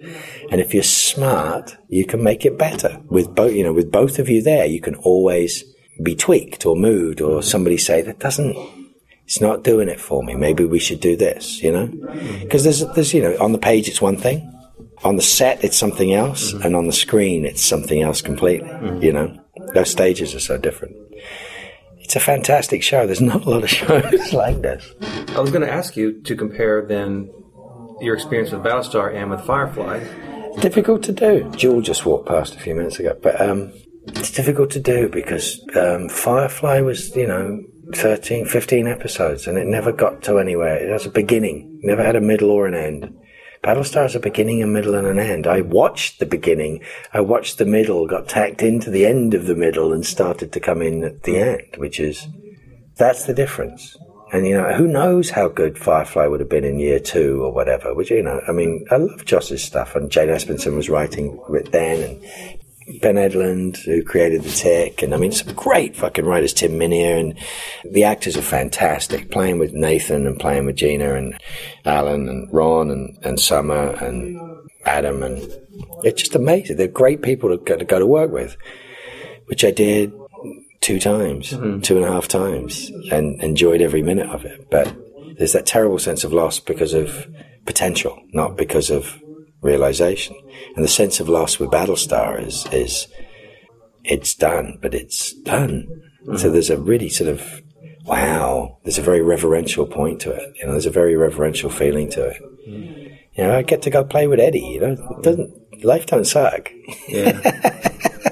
[0.51, 3.01] And if you're smart, you can make it better.
[3.07, 5.65] With both, you know, with both of you there, you can always
[6.03, 8.57] be tweaked or moved or somebody say that doesn't,
[9.25, 10.35] it's not doing it for me.
[10.35, 11.87] Maybe we should do this, you know?
[12.41, 14.55] Because there's, there's, you know, on the page it's one thing.
[15.05, 16.53] On the set, it's something else.
[16.53, 16.63] Mm-hmm.
[16.63, 19.03] And on the screen, it's something else completely, mm-hmm.
[19.03, 19.39] you know?
[19.75, 20.97] Those stages are so different
[22.09, 23.05] it's a fantastic show.
[23.05, 24.95] There's not a lot of shows like this.
[25.37, 27.31] I was going to ask you to compare then
[28.01, 30.03] your experience with Battlestar and with Firefly.
[30.61, 31.51] Difficult to do.
[31.57, 33.73] Jewel just walked past a few minutes ago, but um,
[34.09, 37.63] it's difficult to do because um, Firefly was, you know,
[37.95, 40.77] 13, 15 episodes and it never got to anywhere.
[40.77, 43.15] It has a beginning, never had a middle or an end.
[43.63, 45.47] Battlestar has a beginning, a middle, and an end.
[45.47, 46.83] I watched the beginning,
[47.13, 50.61] I watched the middle, got tacked into the end of the middle, and started to
[50.61, 52.29] come in at the end, which is
[52.97, 53.97] that's the difference.
[54.33, 57.53] And you know, who knows how good Firefly would have been in year two or
[57.53, 57.95] whatever?
[57.95, 61.73] Which you know, I mean, I love Joss's stuff, and Jane Espenson was writing with
[61.73, 66.53] then, and Ben Edlund, who created The Tick, and I mean, some great fucking writers,
[66.53, 67.39] Tim Minear, and
[67.91, 69.31] the actors are fantastic.
[69.31, 71.39] Playing with Nathan and playing with Gina and
[71.85, 74.41] Alan and Ron and, and Summer and
[74.85, 75.39] Adam, and
[76.03, 76.77] it's just amazing.
[76.77, 78.57] They're great people to, go to work with,
[79.47, 80.13] which I did
[80.89, 81.81] two times, mm-hmm.
[81.81, 84.71] two and a half times, and enjoyed every minute of it.
[84.71, 84.97] But
[85.37, 87.29] there's that terrible sense of loss because of
[87.67, 89.21] potential, not because of
[89.61, 90.35] realization.
[90.75, 93.07] And the sense of loss with Battlestar is, is
[94.03, 95.89] it's done, but it's done.
[96.23, 96.37] Mm-hmm.
[96.39, 97.61] So there's a really sort of,
[98.07, 100.57] wow, there's a very reverential point to it.
[100.57, 102.43] You know, there's a very reverential feeling to it.
[102.67, 103.15] Mm-hmm.
[103.35, 106.25] You know, I get to go play with Eddie, you know, it doesn't, life don't
[106.25, 106.71] suck.
[107.09, 107.85] Yeah.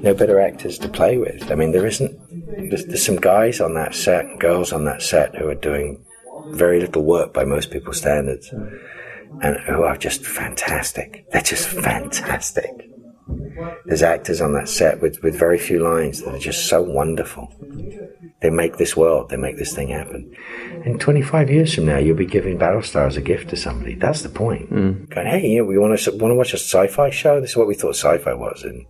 [0.00, 1.50] no better actors to play with.
[1.50, 5.34] I mean, there isn't, there's, there's some guys on that set, girls on that set
[5.36, 6.04] who are doing
[6.50, 8.52] very little work by most people's standards.
[9.42, 11.26] And who are just fantastic.
[11.30, 12.70] They're just fantastic.
[13.84, 17.52] There's actors on that set with, with very few lines that are just so wonderful.
[18.40, 20.34] They make this world, they make this thing happen.
[20.84, 23.96] And 25 years from now, you'll be giving Battlestar as a gift to somebody.
[23.96, 24.70] That's the point.
[24.70, 25.10] Mm.
[25.10, 27.40] Going, hey, you know, we want to want to watch a sci-fi show.
[27.40, 28.86] This is what we thought sci-fi was in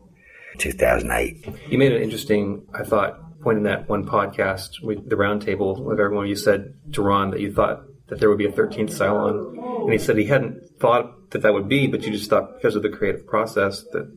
[0.58, 1.48] 2008.
[1.68, 6.00] You made an interesting, I thought, point in that one podcast, with the roundtable with
[6.00, 6.26] everyone.
[6.26, 9.92] You said to Ron that you thought that there would be a 13th Cylon, and
[9.92, 12.82] he said he hadn't thought that that would be, but you just thought because of
[12.82, 14.10] the creative process that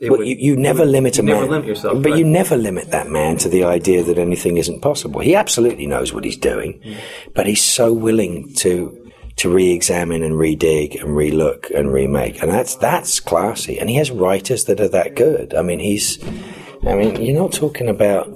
[0.00, 1.36] well, would, you, you never would, limit a man.
[1.36, 2.18] Never limit yourself, but right.
[2.18, 5.20] you never limit that man to the idea that anything isn't possible.
[5.20, 6.98] He absolutely knows what he's doing, mm.
[7.34, 9.05] but he's so willing to
[9.36, 13.78] to re-examine and re-dig and re-look and remake, and that's that's classy.
[13.78, 15.54] And he has writers that are that good.
[15.54, 16.22] I mean, he's.
[16.86, 18.28] I mean, you're not talking about.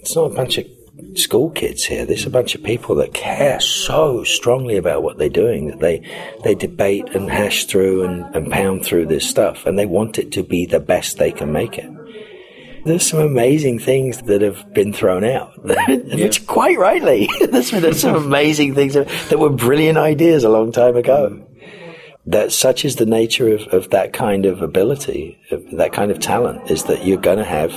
[0.00, 0.66] It's not a bunch of
[1.14, 2.06] school kids here.
[2.06, 6.02] There's a bunch of people that care so strongly about what they're doing that they
[6.44, 10.32] they debate and hash through and, and pound through this stuff, and they want it
[10.32, 11.95] to be the best they can make it.
[12.86, 16.30] There's some amazing things that have been thrown out, yeah.
[16.46, 17.28] quite rightly.
[17.50, 21.44] there's been some amazing things that were brilliant ideas a long time ago.
[22.26, 26.20] That such is the nature of, of that kind of ability, of that kind of
[26.20, 27.72] talent, is that you're going to have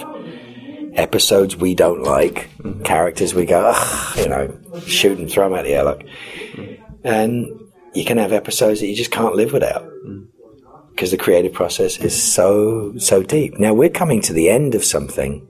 [0.93, 2.83] episodes we don't like, mm-hmm.
[2.83, 3.73] characters we go,
[4.15, 5.99] you know, shoot and throw them at the airlock.
[5.99, 6.83] Mm-hmm.
[7.03, 7.47] And
[7.95, 9.89] you can have episodes that you just can't live without
[10.99, 13.57] because the creative process is so, so deep.
[13.57, 15.47] Now we're coming to the end of something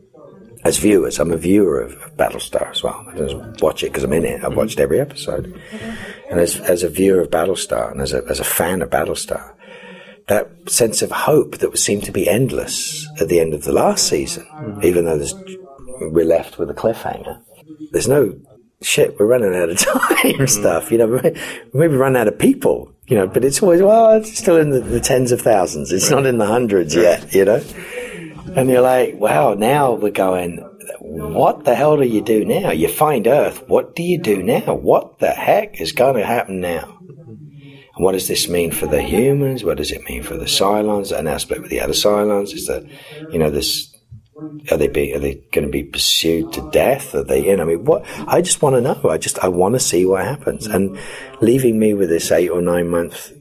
[0.63, 1.17] as viewers.
[1.17, 3.03] I'm a viewer of, Battlestar as well.
[3.09, 4.43] I don't watch it because I'm in it.
[4.43, 5.59] I've watched every episode.
[6.29, 9.55] And as, as a viewer of Battlestar and as a, as a fan of Battlestar,
[10.27, 14.07] that sense of hope that seemed to be endless at the end of the last
[14.07, 14.83] season, mm-hmm.
[14.83, 15.19] even though
[16.11, 17.41] we're left with a cliffhanger.
[17.91, 18.39] There's no
[18.81, 20.45] shit, we're running out of time mm-hmm.
[20.45, 21.19] stuff, you know,
[21.73, 24.81] maybe run out of people, you know, but it's always, well, it's still in the,
[24.81, 25.91] the tens of thousands.
[25.91, 27.63] It's not in the hundreds yet, you know?
[28.55, 30.57] And you're like, wow, now we're going,
[30.99, 32.69] what the hell do you do now?
[32.69, 33.63] You find Earth.
[33.67, 34.75] What do you do now?
[34.75, 36.99] What the heck is going to happen now?
[37.01, 39.63] And what does this mean for the humans?
[39.63, 41.11] What does it mean for the Cylons?
[41.11, 42.83] An aspect with the other Cylons is that,
[43.31, 43.88] you know, this,
[44.71, 47.13] are they be, are they going to be pursued to death?
[47.15, 47.59] Are they in?
[47.59, 49.09] I mean, what, I just want to know.
[49.09, 50.67] I just, I want to see what happens.
[50.67, 50.97] And
[51.41, 53.31] leaving me with this eight or nine month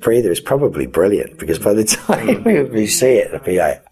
[0.00, 3.84] breather is probably brilliant because by the time we see it, it'll be like,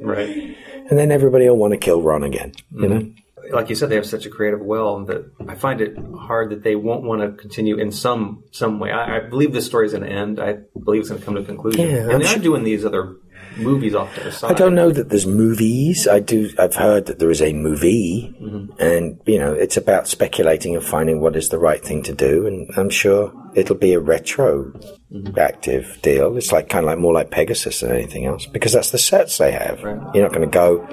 [0.00, 0.56] right.
[0.90, 2.98] And then everybody will want to kill Ron again, you mm-hmm.
[2.98, 3.12] know?
[3.50, 6.62] like you said, they have such a creative well that I find it hard that
[6.62, 8.90] they won't want to continue in some some way.
[8.90, 10.40] I, I believe this story is going to end.
[10.40, 11.88] I believe it's going to come to a conclusion.
[11.88, 13.16] Yeah, and I'm they are doing these other
[13.58, 14.50] movies off to the side.
[14.50, 16.06] I don't know that there's movies.
[16.08, 16.50] I do.
[16.58, 18.80] I've heard that there is a movie, mm-hmm.
[18.80, 22.46] and you know, it's about speculating and finding what is the right thing to do.
[22.46, 24.72] And I'm sure it'll be a retro
[25.12, 26.00] mm-hmm.
[26.00, 26.36] deal.
[26.36, 29.38] It's like kind of like more like Pegasus than anything else because that's the sets
[29.38, 29.82] they have.
[29.82, 30.14] Right.
[30.14, 30.86] You're not going to go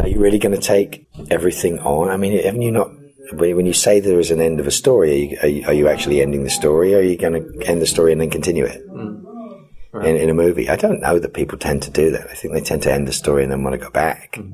[0.00, 2.08] are you really going to take everything on?
[2.08, 2.90] I mean, haven't you not?
[3.32, 5.72] When you say there is an end of a story, are you, are you, are
[5.74, 6.94] you actually ending the story?
[6.94, 9.22] Or are you going to end the story and then continue it mm.
[9.90, 10.08] Right.
[10.08, 10.68] in, in, a movie?
[10.68, 12.28] I don't know that people tend to do that.
[12.28, 14.52] I think they tend to end the story and then want to go back mm.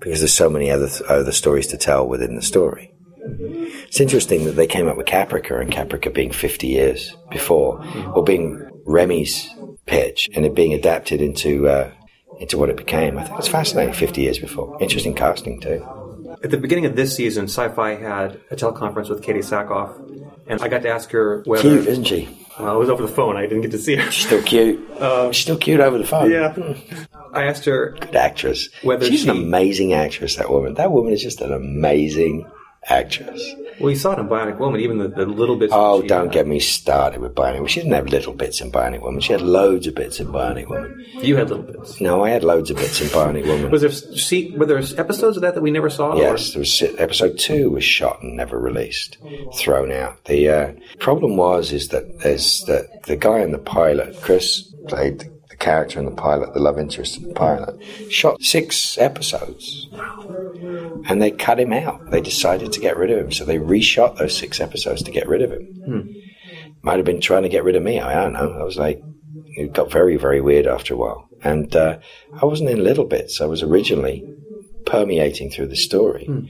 [0.00, 2.92] because there's so many other other stories to tell within the story.
[3.86, 8.16] It's interesting that they came up with Caprica and Caprica being 50 years before, mm.
[8.16, 9.48] or being Remi's
[9.86, 11.90] pitch and it being adapted into uh,
[12.38, 13.18] into what it became.
[13.18, 14.76] I think it's fascinating 50 years before.
[14.80, 15.86] Interesting casting, too.
[16.42, 19.96] At the beginning of this season, Sci Fi had a teleconference with Katee Sackhoff,
[20.46, 21.62] and I got to ask her whether.
[21.62, 22.45] Cute, isn't she?
[22.58, 23.36] Well, it was over the phone.
[23.36, 24.10] I didn't get to see her.
[24.10, 24.78] She's still cute.
[25.00, 26.30] Um, She's still cute over the phone.
[26.30, 26.54] Yeah.
[27.32, 27.96] I asked her.
[28.00, 28.68] Good actress.
[28.82, 30.74] Whether She's she, an amazing actress, that woman.
[30.74, 32.46] That woman is just an amazing
[32.88, 33.54] actress.
[33.78, 35.72] Well, you saw it in Bionic Woman, even the, the little bits.
[35.74, 36.32] Oh, don't had.
[36.32, 37.68] get me started with Bionic Woman.
[37.68, 39.20] She didn't have little bits in Bionic Woman.
[39.20, 41.04] She had loads of bits in Bionic Woman.
[41.20, 42.00] You had little bits.
[42.00, 43.70] No, I had loads of bits in Bionic Woman.
[43.70, 46.16] was there see, were there episodes of that that we never saw?
[46.16, 49.18] Yes, there was episode two was shot and never released,
[49.54, 50.24] thrown out.
[50.24, 55.30] The uh, problem was is that there's that the guy in the pilot, Chris played
[55.56, 59.88] the character in the pilot, the love interest in the pilot, shot six episodes.
[61.08, 62.10] And they cut him out.
[62.10, 63.32] They decided to get rid of him.
[63.32, 65.66] So they reshot those six episodes to get rid of him.
[65.84, 66.00] Hmm.
[66.82, 68.00] Might have been trying to get rid of me.
[68.00, 68.58] I don't know.
[68.60, 69.02] I was like,
[69.56, 71.28] it got very, very weird after a while.
[71.42, 71.98] And uh,
[72.40, 73.40] I wasn't in little bits.
[73.40, 74.24] I was originally
[74.84, 76.26] permeating through the story.
[76.26, 76.46] Hmm.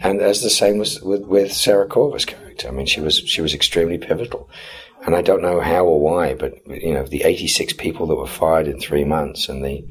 [0.00, 2.68] And as the same was with, with Sarah Corver's character.
[2.68, 4.50] I mean, she was she was extremely pivotal
[5.06, 8.26] and I don't know how or why, but you know, the 86 people that were
[8.26, 9.84] fired in three months and the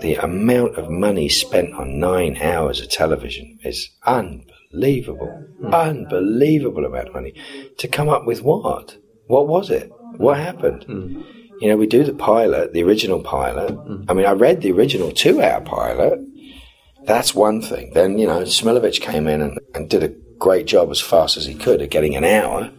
[0.00, 5.72] the amount of money spent on nine hours of television is unbelievable, mm.
[5.72, 7.34] unbelievable amount of money
[7.78, 8.96] to come up with what?
[9.26, 9.90] What was it?
[10.16, 10.84] What happened?
[11.60, 13.76] You know, we do the pilot, the original pilot.
[14.08, 16.20] I mean, I read the original two-hour pilot.
[17.04, 17.92] That's one thing.
[17.94, 21.46] Then, you know, Smilovic came in and, and did a great job as fast as
[21.46, 22.70] he could at getting an hour.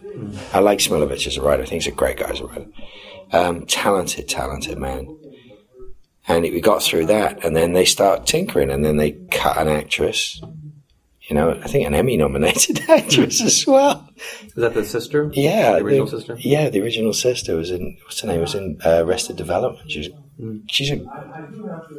[0.52, 1.62] I like Smilovic as a writer.
[1.62, 2.66] I think he's a great guy as a writer.
[3.32, 5.16] Um, talented, talented man.
[6.28, 9.68] And we got through that, and then they start tinkering, and then they cut an
[9.68, 10.40] actress.
[11.22, 14.08] You know, I think an Emmy nominated actress as well.
[14.46, 15.30] Is that the sister?
[15.32, 16.36] Yeah, The original the- sister?
[16.40, 18.40] Yeah, the original sister was in what's her name?
[18.40, 19.90] Was in uh, Arrested Development.
[19.90, 20.96] She was, she's a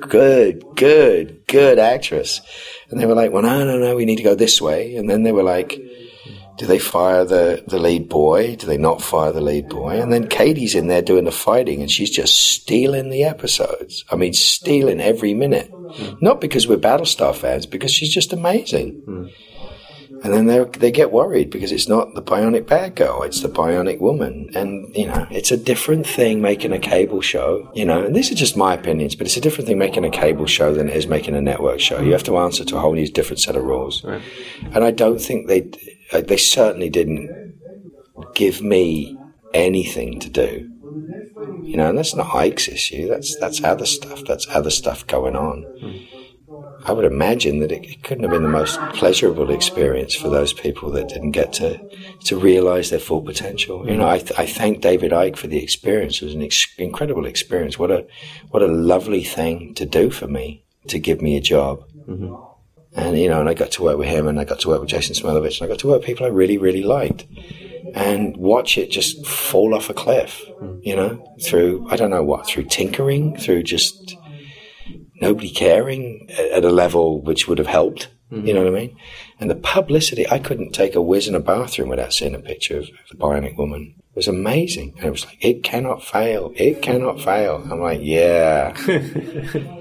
[0.01, 2.41] good, good, good actress.
[2.89, 5.09] And they were like, "Well, no, no, no, we need to go this way." And
[5.09, 5.79] then they were like,
[6.57, 8.55] "Do they fire the the lead boy?
[8.55, 11.81] Do they not fire the lead boy?" And then Katee's in there doing the fighting,
[11.81, 14.03] and she's just stealing the episodes.
[14.11, 15.69] I mean, stealing every minute.
[15.71, 16.15] Hmm.
[16.21, 19.01] Not because we're Battlestar fans, because she's just amazing.
[19.05, 19.25] Hmm.
[20.23, 23.49] And then they they get worried because it's not the bionic bad girl, it's the
[23.49, 24.51] bionic woman.
[24.53, 28.31] And, you know, it's a different thing making a cable show, you know, and these
[28.31, 30.95] are just my opinions, but it's a different thing making a cable show than it
[30.95, 31.99] is making a network show.
[32.01, 34.03] You have to answer to a whole new different set of rules.
[34.03, 34.21] Right.
[34.73, 35.61] And I don't think they,
[36.11, 37.29] uh, they certainly didn't
[38.35, 39.15] give me
[39.53, 40.67] anything to do.
[41.71, 43.07] You know, and that's not Eick's issue.
[43.07, 44.23] That's that's other stuff.
[44.27, 45.67] That's other stuff going on.
[46.83, 50.51] I would imagine that it, it couldn't have been the most pleasurable experience for those
[50.51, 51.79] people that didn't get to
[52.25, 53.87] to realize their full potential.
[53.87, 56.21] You know, I, th- I thank David Eick for the experience.
[56.21, 57.77] It was an ex- incredible experience.
[57.79, 58.05] What a
[58.49, 61.83] what a lovely thing to do for me to give me a job.
[62.93, 64.81] And you know, and I got to work with him, and I got to work
[64.81, 67.25] with Jason Smilovic, and I got to work with people I really, really liked,
[67.93, 70.43] and watch it just fall off a cliff.
[70.59, 70.79] Hmm.
[70.81, 74.15] You know, through I don't know what, through tinkering, through just
[75.21, 78.09] nobody caring at at a level which would have helped.
[78.29, 78.45] Hmm.
[78.45, 78.97] You know what I mean?
[79.39, 82.77] And the publicity, I couldn't take a whiz in a bathroom without seeing a picture
[82.77, 83.95] of the bionic woman.
[83.97, 84.95] It was amazing.
[84.97, 86.51] And it was like, it cannot fail.
[86.55, 87.65] It cannot fail.
[87.71, 88.73] I'm like, yeah.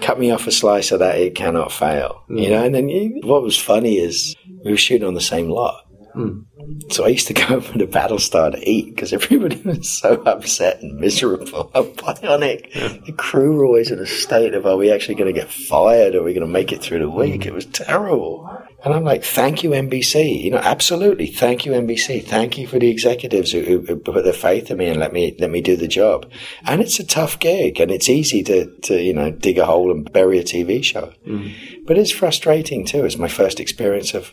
[0.00, 1.18] Cut me off a slice of that.
[1.18, 2.22] It cannot fail.
[2.28, 2.50] You mm.
[2.50, 5.84] know, and then you, what was funny is we were shooting on the same lot.
[6.14, 6.44] Mm.
[6.90, 10.82] So I used to go over to Battlestar to eat because everybody was so upset
[10.82, 11.70] and miserable.
[11.74, 13.04] Bionic.
[13.06, 16.14] The crew were always in a state of, are we actually going to get fired?
[16.14, 17.46] Are we going to make it through the week?
[17.46, 18.50] It was terrible.
[18.84, 20.44] And I'm like, thank you, NBC.
[20.44, 21.26] You know, absolutely.
[21.26, 22.24] Thank you, NBC.
[22.24, 25.34] Thank you for the executives who, who, put their faith in me and let me,
[25.40, 26.30] let me do the job.
[26.64, 29.90] And it's a tough gig and it's easy to, to, you know, dig a hole
[29.90, 31.12] and bury a TV show.
[31.26, 31.86] Mm.
[31.86, 33.04] But it's frustrating too.
[33.04, 34.32] It's my first experience of,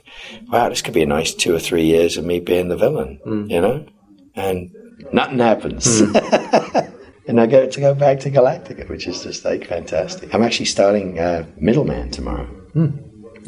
[0.49, 3.19] wow, this could be a nice two or three years of me being the villain,
[3.25, 3.49] mm.
[3.49, 3.87] you know?
[4.35, 4.69] And
[5.11, 6.01] nothing happens.
[6.01, 6.15] Hmm.
[7.27, 10.33] and I get to go back to Galactica, which is just like fantastic.
[10.35, 12.45] I'm actually starting uh, Middleman tomorrow.
[12.73, 12.89] Hmm.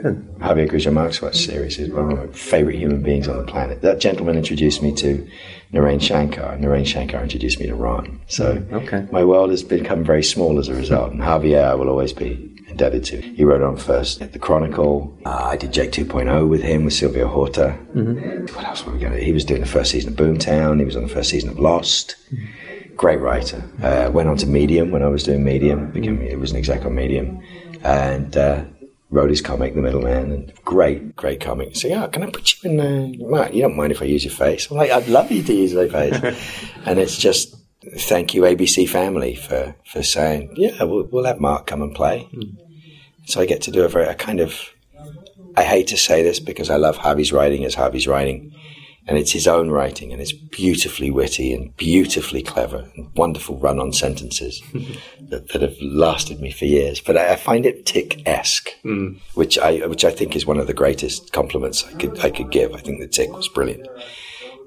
[0.02, 0.24] Good.
[0.40, 3.82] Javier Marxuach series is one of my favorite human beings on the planet.
[3.82, 5.28] That gentleman introduced me to
[5.74, 6.56] Naren Shankar.
[6.58, 8.22] Naren Shankar introduced me to Ron.
[8.28, 9.08] So Okay.
[9.12, 11.14] my world has become very small as a result.
[11.14, 13.22] And Javier, I will always be indebted to.
[13.22, 15.18] He wrote on first at the Chronicle.
[15.26, 17.72] Uh, I did Jake 2.0 with him with Silvio Horta.
[18.54, 19.20] What else were we going to?
[19.24, 20.78] He was doing the first season of Boomtown.
[20.80, 22.16] He was on the first season of Lost.
[22.96, 23.64] Great writer.
[23.82, 25.90] Uh, went on to Medium when I was doing Medium.
[25.92, 27.40] Became it was an exec on Medium,
[27.84, 28.64] and uh,
[29.10, 30.32] wrote his comic, The Middleman.
[30.32, 31.76] And great, great comic.
[31.76, 32.78] So yeah, can I put you in?
[32.78, 33.30] there?
[33.30, 34.70] Mark, you don't mind if I use your face?
[34.70, 36.62] I'm like, I'd love you to use my face.
[36.86, 37.56] and it's just
[38.00, 42.28] thank you ABC family for for saying yeah, we'll, we'll have Mark come and play.
[42.32, 42.56] Hmm.
[43.26, 44.54] So I get to do a very a kind of.
[45.56, 48.54] I hate to say this because I love Javier's writing as Javier's writing
[49.08, 53.94] and it's his own writing, and it's beautifully witty and beautifully clever, and wonderful run-on
[53.94, 54.62] sentences
[55.30, 57.00] that, that have lasted me for years.
[57.00, 59.14] But I, I find it Tick-esque, hmm.
[59.34, 62.52] which I which I think is one of the greatest compliments I could I could
[62.52, 62.74] give.
[62.76, 63.88] I think the Tick was brilliant,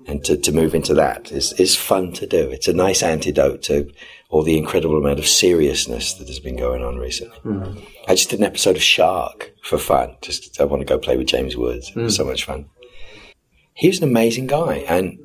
[0.07, 2.51] and to, to move into that is is fun to do.
[2.51, 3.93] It's a nice antidote to
[4.31, 7.37] all the incredible amount of seriousness that has been going on recently.
[7.41, 7.79] Hmm.
[8.09, 10.17] I just did an episode of Shark for fun.
[10.23, 11.91] Just I want to go play with James Woods.
[11.91, 12.23] It was hmm.
[12.23, 12.71] so much fun
[13.81, 15.19] he was an amazing guy and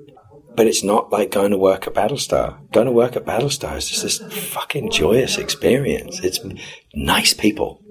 [0.55, 2.57] but it's not like going to work at Battlestar.
[2.71, 4.19] Going to work at Battlestar is just this
[4.53, 6.21] fucking joyous experience.
[6.21, 6.39] It's
[6.93, 7.81] nice people.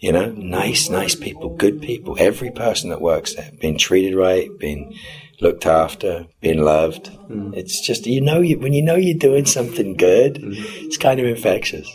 [0.00, 2.16] You know, nice, nice people, good people.
[2.18, 4.98] Every person that works there, being treated right, being
[5.40, 7.06] looked after, being loved.
[7.30, 7.56] Mm.
[7.56, 10.54] It's just, you know, you, when you know you're doing something good, mm.
[10.84, 11.88] it's kind of infectious.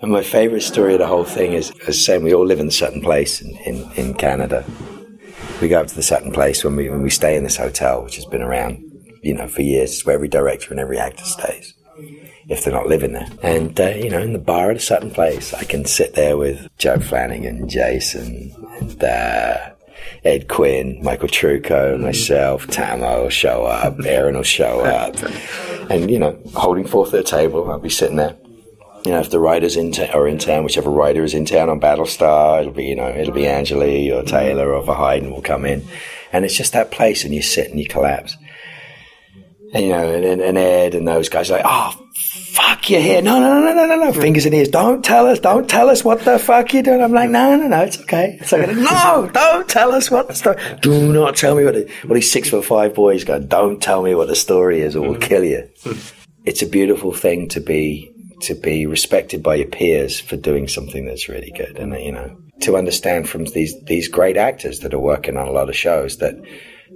[0.00, 2.68] And my favorite story of the whole thing is, as saying, we all live in
[2.68, 4.64] a certain Place in, in, in Canada
[5.60, 8.02] we go up to the Sutton Place when we when we stay in this hotel,
[8.02, 8.82] which has been around,
[9.22, 9.92] you know, for years.
[9.92, 11.74] It's where every director and every actor stays,
[12.48, 13.28] if they're not living there.
[13.42, 16.36] And uh, you know, in the bar at a Sutton Place, I can sit there
[16.36, 19.70] with Joe Flanigan, Jason, and uh,
[20.24, 25.16] Ed Quinn, Michael Trucco, myself, Tahmoh will show up, Aaron will show up,
[25.90, 28.36] and you know, holding forth at a table, I'll be sitting there.
[29.06, 31.68] You know, if the writers in ta- are in town, whichever writer is in town
[31.68, 34.26] on Battlestar, it'll be you know, it'll be Angeli or mm.
[34.26, 35.86] Taylor or Verheiden will come in,
[36.32, 38.36] and it's just that place, and you sit and you collapse.
[39.72, 43.22] And you know, and, and Ed and those guys are like, oh fuck, you're here.
[43.22, 44.12] No, no, no, no, no, no.
[44.12, 44.68] Fingers in ears.
[44.68, 45.38] Don't tell us.
[45.38, 47.00] Don't tell us what the fuck you're doing.
[47.00, 47.82] I'm like, no, no, no.
[47.82, 48.38] It's okay.
[48.40, 48.72] It's okay.
[48.74, 50.56] no, don't tell us what the story.
[50.80, 51.74] Do not tell me what.
[51.74, 53.38] The, what these six foot five boys go.
[53.38, 55.22] Don't tell me what the story is, or we'll mm.
[55.22, 55.68] kill you.
[56.44, 58.12] it's a beautiful thing to be
[58.42, 62.36] to be respected by your peers for doing something that's really good, and you know,
[62.60, 66.18] to understand from these these great actors that are working on a lot of shows
[66.18, 66.36] that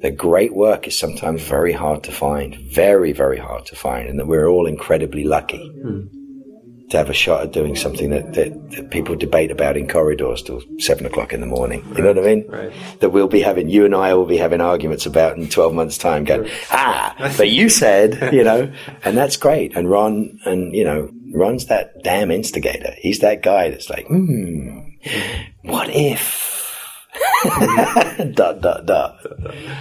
[0.03, 4.19] that great work is sometimes very hard to find, very, very hard to find, and
[4.19, 6.09] that we're all incredibly lucky mm.
[6.91, 10.43] to have a shot at doing something that, that, that, people debate about in corridors
[10.43, 11.85] till seven o'clock in the morning.
[11.97, 12.47] You know what I mean?
[12.49, 12.73] Right.
[13.01, 15.99] That we'll be having, you and I will be having arguments about in 12 months'
[15.99, 18.73] time going, ah, but you said, you know,
[19.05, 19.77] and that's great.
[19.77, 22.95] And Ron, and, you know, Ron's that damn instigator.
[22.99, 24.81] He's that guy that's like, hmm,
[25.63, 26.49] what if?
[28.35, 29.27] dot dot dot.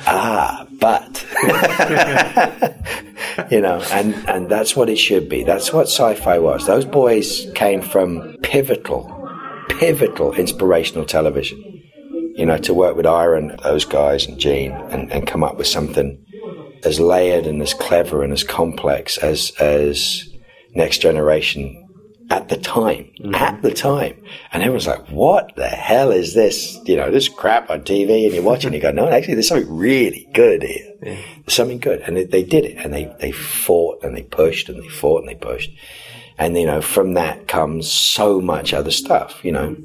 [0.07, 1.25] Ah, but
[3.51, 5.43] you know, and and that's what it should be.
[5.43, 6.65] That's what sci-fi was.
[6.65, 9.29] Those boys came from pivotal,
[9.69, 11.65] pivotal inspirational television.
[12.35, 15.67] You know, to work with Iron, those guys, and Gene, and, and come up with
[15.67, 16.25] something
[16.85, 20.28] as layered and as clever and as complex as as
[20.75, 21.89] Next Generation
[22.29, 23.35] at the time, mm-hmm.
[23.35, 24.21] at the time.
[24.51, 26.77] And everyone's like, what the hell is this?
[26.85, 29.75] You know, this crap on TV and you're watching, you go, no, actually there's something
[29.75, 30.93] really good here.
[31.01, 31.21] Yeah.
[31.45, 32.01] There's something good.
[32.01, 35.21] And they, they, did it and they, they fought and they pushed and they fought
[35.21, 35.71] and they pushed.
[36.37, 39.75] And, you know, from that comes so much other stuff, you know.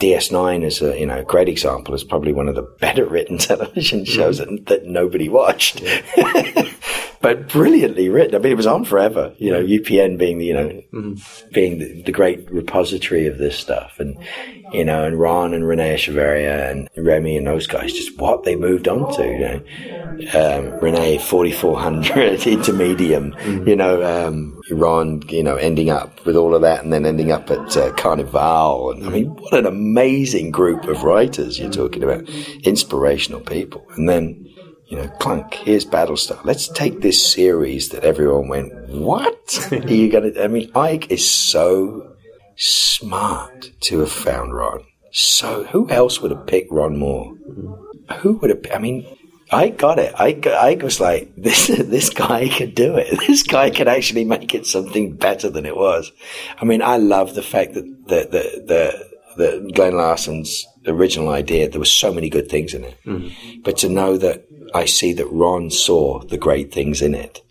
[0.00, 1.94] DS9 is a you know great example.
[1.94, 4.56] Is probably one of the better written television shows mm-hmm.
[4.56, 5.80] that, that nobody watched.
[5.80, 6.02] Yeah.
[7.24, 8.34] but brilliantly written.
[8.34, 9.32] I mean, it was on forever.
[9.38, 11.48] You know, UPN being the you know mm-hmm.
[11.54, 14.18] being the, the, great repository of this stuff, and
[14.74, 18.56] you know, and Ron and René Echevarria and Remi and those guys, just what they
[18.56, 19.24] moved on to.
[19.24, 23.32] You know, um, Renee forty four hundred into medium.
[23.32, 23.68] Mm-hmm.
[23.70, 27.32] You know, um, Ron, you know, ending up with all of that, and then ending
[27.32, 28.94] up at uh, Carnivàle.
[28.94, 32.28] And I mean, what an amazing group of writers you're talking about,
[32.64, 34.53] inspirational people, and then
[34.86, 36.44] you know, clunk, here's Battlestar.
[36.44, 39.68] Let's take this series that everyone went, what?
[39.72, 42.16] Are you going to, I mean, Eick is so
[42.56, 44.84] smart to have found Ron.
[45.10, 47.34] So who else would have picked Ron Moore?
[48.18, 49.06] Who would have, I mean,
[49.50, 50.12] I got it.
[50.18, 53.18] I, I was like, this, this guy could do it.
[53.26, 56.12] This guy could actually make it something better than it was.
[56.60, 61.68] I mean, I love the fact that the, the, the, the Glen Larson's original idea,
[61.68, 62.98] there were so many good things in it.
[63.04, 63.62] Mm-hmm.
[63.62, 67.42] But to know that I see that Ron saw the great things in it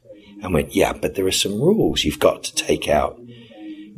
[0.41, 2.03] and went, yeah, but there are some rules.
[2.03, 3.17] You've got to take out,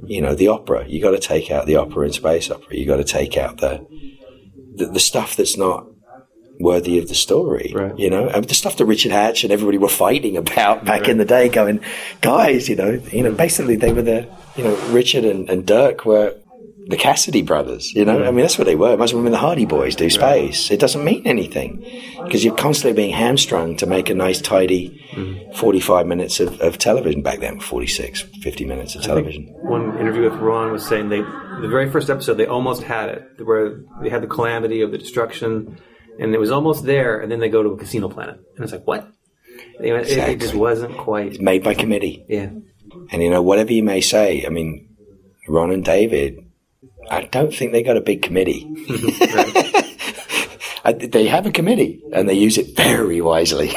[0.06, 0.88] you know, the opera.
[0.88, 2.78] You got to take out the opera and space opera.
[2.78, 3.86] You got to take out the,
[4.76, 5.88] the, the stuff that's not
[6.60, 7.98] worthy of the story, right.
[7.98, 11.10] you know, and the stuff that Richard Hatch and everybody were fighting about back right.
[11.10, 11.82] in the day, going,
[12.22, 16.06] guys, you know, you know, basically they were the, you know, Richard and, and Dirk
[16.06, 16.38] were
[16.88, 17.94] the Cassidy brothers.
[17.94, 18.90] You know, I mean, that's what they were.
[18.90, 20.70] Most must have been the Hardy Boys do space.
[20.70, 21.84] It doesn't mean anything
[22.24, 25.52] because you're constantly being hamstrung to make a nice, tidy mm-hmm.
[25.54, 27.24] 45 minutes of, of, television.
[27.24, 29.46] Back then, 46, 50 minutes of television.
[29.62, 33.46] one interview with Ron was saying they, the very first episode, they almost had it,
[33.46, 35.80] where they had the calamity of the destruction,
[36.20, 38.74] and it was almost there, and then they go to a casino planet, and it's
[38.74, 39.12] like, what?
[39.80, 40.34] It, exactly.
[40.36, 41.28] it just wasn't quite.
[41.28, 42.26] It's made by committee.
[42.30, 42.50] Yeah.
[43.12, 44.96] And you know, whatever you may say, I mean,
[45.48, 46.45] Ron and David
[47.10, 48.66] I don't think they got a big committee.
[50.86, 53.70] they have a committee and they use it very wisely.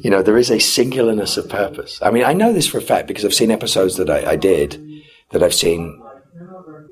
[0.00, 1.98] you know, there is a singularness of purpose.
[2.02, 4.36] I mean, I know this for a fact because I've seen episodes that I, I
[4.36, 4.84] did
[5.30, 6.02] that I've seen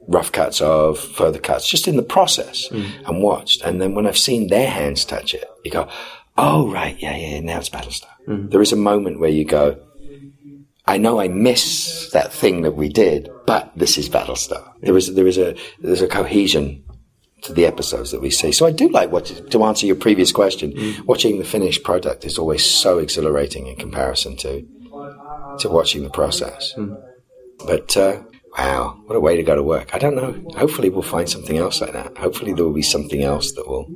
[0.08, 2.88] rough cuts of, further cuts, just in the process mm.
[3.06, 3.62] and watched.
[3.62, 5.88] And then when I've seen their hands touch it, you go,
[6.38, 8.08] oh, right, yeah, yeah, now it's Battlestar.
[8.28, 8.50] Mm.
[8.50, 9.78] There is a moment where you go,
[10.86, 14.72] I know I miss that thing that we did, but this is Battlestar.
[14.80, 16.84] There is there is a there's a cohesion
[17.42, 18.52] to the episodes that we see.
[18.52, 20.72] So I do like what to answer your previous question.
[20.72, 21.06] Mm.
[21.06, 24.66] Watching the finished product is always so exhilarating in comparison to
[25.60, 26.74] to watching the process.
[26.76, 27.00] Mm.
[27.66, 28.22] But uh,
[28.58, 29.94] wow, what a way to go to work!
[29.94, 30.32] I don't know.
[30.56, 32.18] Hopefully, we'll find something else like that.
[32.18, 33.86] Hopefully, there will be something else that will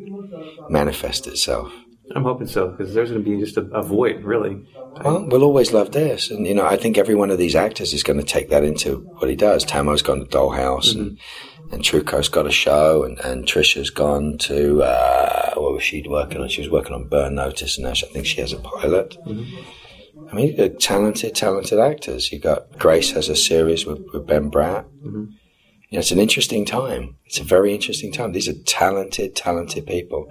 [0.68, 1.72] manifest itself.
[2.14, 4.66] I'm hoping so because there's going to be just a, a void, really.
[5.04, 7.92] Well, we'll always love this, and you know, I think every one of these actors
[7.92, 9.64] is going to take that into what he does.
[9.64, 11.00] Tahmoh's gone to Dollhouse, mm-hmm.
[11.00, 11.18] and
[11.70, 16.40] and Trucco's got a show, and, and Tricia's gone to uh, what was she working
[16.40, 16.48] on?
[16.48, 19.16] She was working on Burn Notice, and now I think she has a pilot.
[19.24, 20.28] Mm-hmm.
[20.30, 22.32] I mean, you've got talented, talented actors.
[22.32, 24.84] You've got Grace has a series with, with Ben Bratt.
[25.04, 25.24] Mm-hmm.
[25.88, 27.16] You know, it's an interesting time.
[27.26, 28.32] It's a very interesting time.
[28.32, 30.30] These are talented, talented people.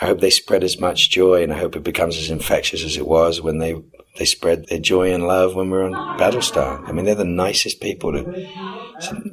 [0.00, 2.96] I hope they spread as much joy, and I hope it becomes as infectious as
[2.96, 3.82] it was when they
[4.18, 6.86] they spread their joy and love when we were on Battlestar.
[6.88, 8.48] I mean, they're the nicest people to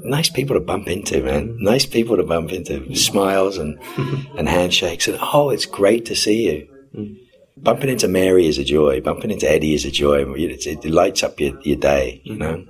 [0.04, 1.58] nice people to bump into, man.
[1.60, 2.96] Nice people to bump into.
[2.96, 3.80] Smiles and
[4.38, 7.18] and handshakes, and oh, it's great to see you.
[7.58, 9.00] Bumping into Mary is a joy.
[9.00, 10.26] Bumping into Eddie is a joy.
[10.34, 12.66] It, it lights up your, your day, you know.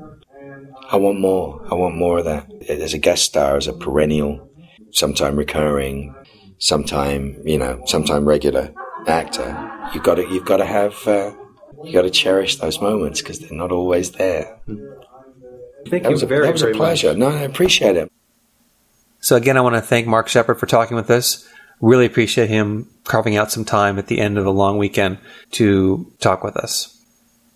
[0.91, 1.65] I want more.
[1.71, 2.47] I want more of that.
[2.69, 4.49] As a guest star, as a perennial,
[4.91, 6.13] sometime recurring,
[6.57, 8.73] sometime you know, sometime regular
[9.07, 11.33] actor, you've got to you've got to have uh,
[11.83, 14.59] you got to cherish those moments because they're not always there.
[15.89, 17.09] Thank That you was a, very, that was a pleasure.
[17.09, 17.17] much.
[17.17, 18.09] No, I appreciate it.
[19.19, 21.47] So again, I want to thank Mark Sheppard for talking with us.
[21.81, 25.17] Really appreciate him carving out some time at the end of the long weekend
[25.51, 26.89] to talk with us.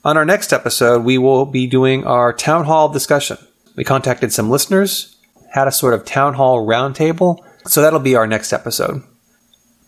[0.04, 3.38] On our next episode, we will be doing our town hall discussion.
[3.76, 5.16] We contacted some listeners,
[5.54, 7.38] had a sort of town hall roundtable,
[7.68, 9.04] so that'll be our next episode.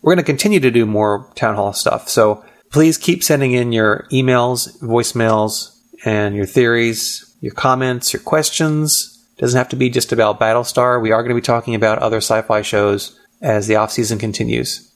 [0.01, 3.71] We're going to continue to do more town hall stuff, so please keep sending in
[3.71, 5.75] your emails, voicemails,
[6.05, 9.15] and your theories, your comments, your questions.
[9.37, 11.01] It Doesn't have to be just about Battlestar.
[11.01, 14.89] We are going to be talking about other sci-fi shows as the off season continues.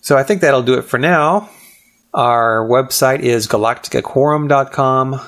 [0.00, 1.50] So I think that'll do it for now.
[2.14, 5.20] Our website is galacticaquorum.com.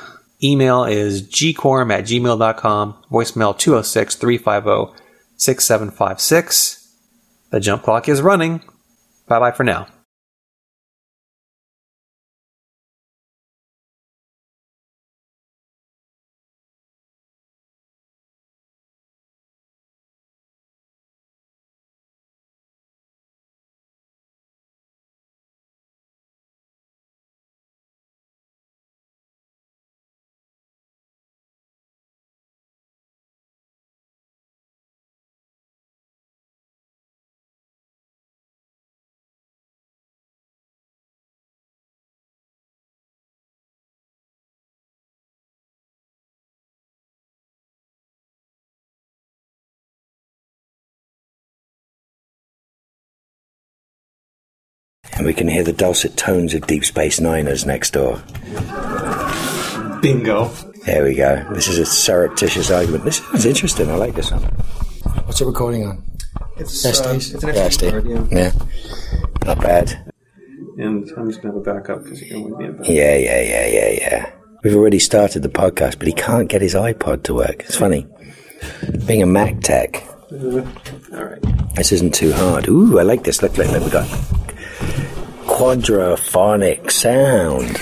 [0.42, 3.04] Email is gquorum at gmail.com.
[3.10, 4.98] Voicemail 206 350
[5.36, 6.79] 6756.
[7.50, 8.62] The jump clock is running.
[9.26, 9.86] Bye bye for now.
[55.20, 58.22] And we can hear the dulcet tones of Deep Space Niners next door.
[60.00, 60.46] Bingo.
[60.86, 61.46] There we go.
[61.52, 63.04] This is a surreptitious argument.
[63.04, 63.90] This is interesting.
[63.90, 64.40] I like this one.
[65.26, 66.02] What's it recording on?
[66.56, 67.34] It's, Estes?
[67.34, 68.26] Uh, it's an Yeah, SD card, yeah.
[68.30, 68.52] Yeah.
[69.44, 70.12] Not bad.
[70.78, 72.96] And I'm just going to have a backup because you're going to with me.
[72.96, 74.32] Yeah, yeah, yeah, yeah, yeah.
[74.64, 77.60] We've already started the podcast, but he can't get his iPod to work.
[77.64, 78.06] It's funny.
[79.06, 80.02] Being a Mac tech,
[80.32, 80.62] uh,
[81.12, 81.74] All right.
[81.74, 82.68] this isn't too hard.
[82.68, 83.42] Ooh, I like this.
[83.42, 83.84] Look, look, look.
[83.84, 84.08] We got
[85.60, 87.76] quadraphonic sound.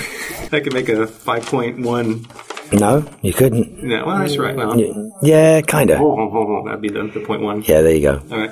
[0.52, 2.72] I could make a 5.1.
[2.78, 3.80] No, you couldn't.
[3.82, 4.56] No, well, that's right.
[4.56, 6.00] Well, Yeah, kind of.
[6.00, 7.62] oh, oh, oh, that'd be the, the point one.
[7.62, 8.20] Yeah, there you go.
[8.32, 8.50] All right.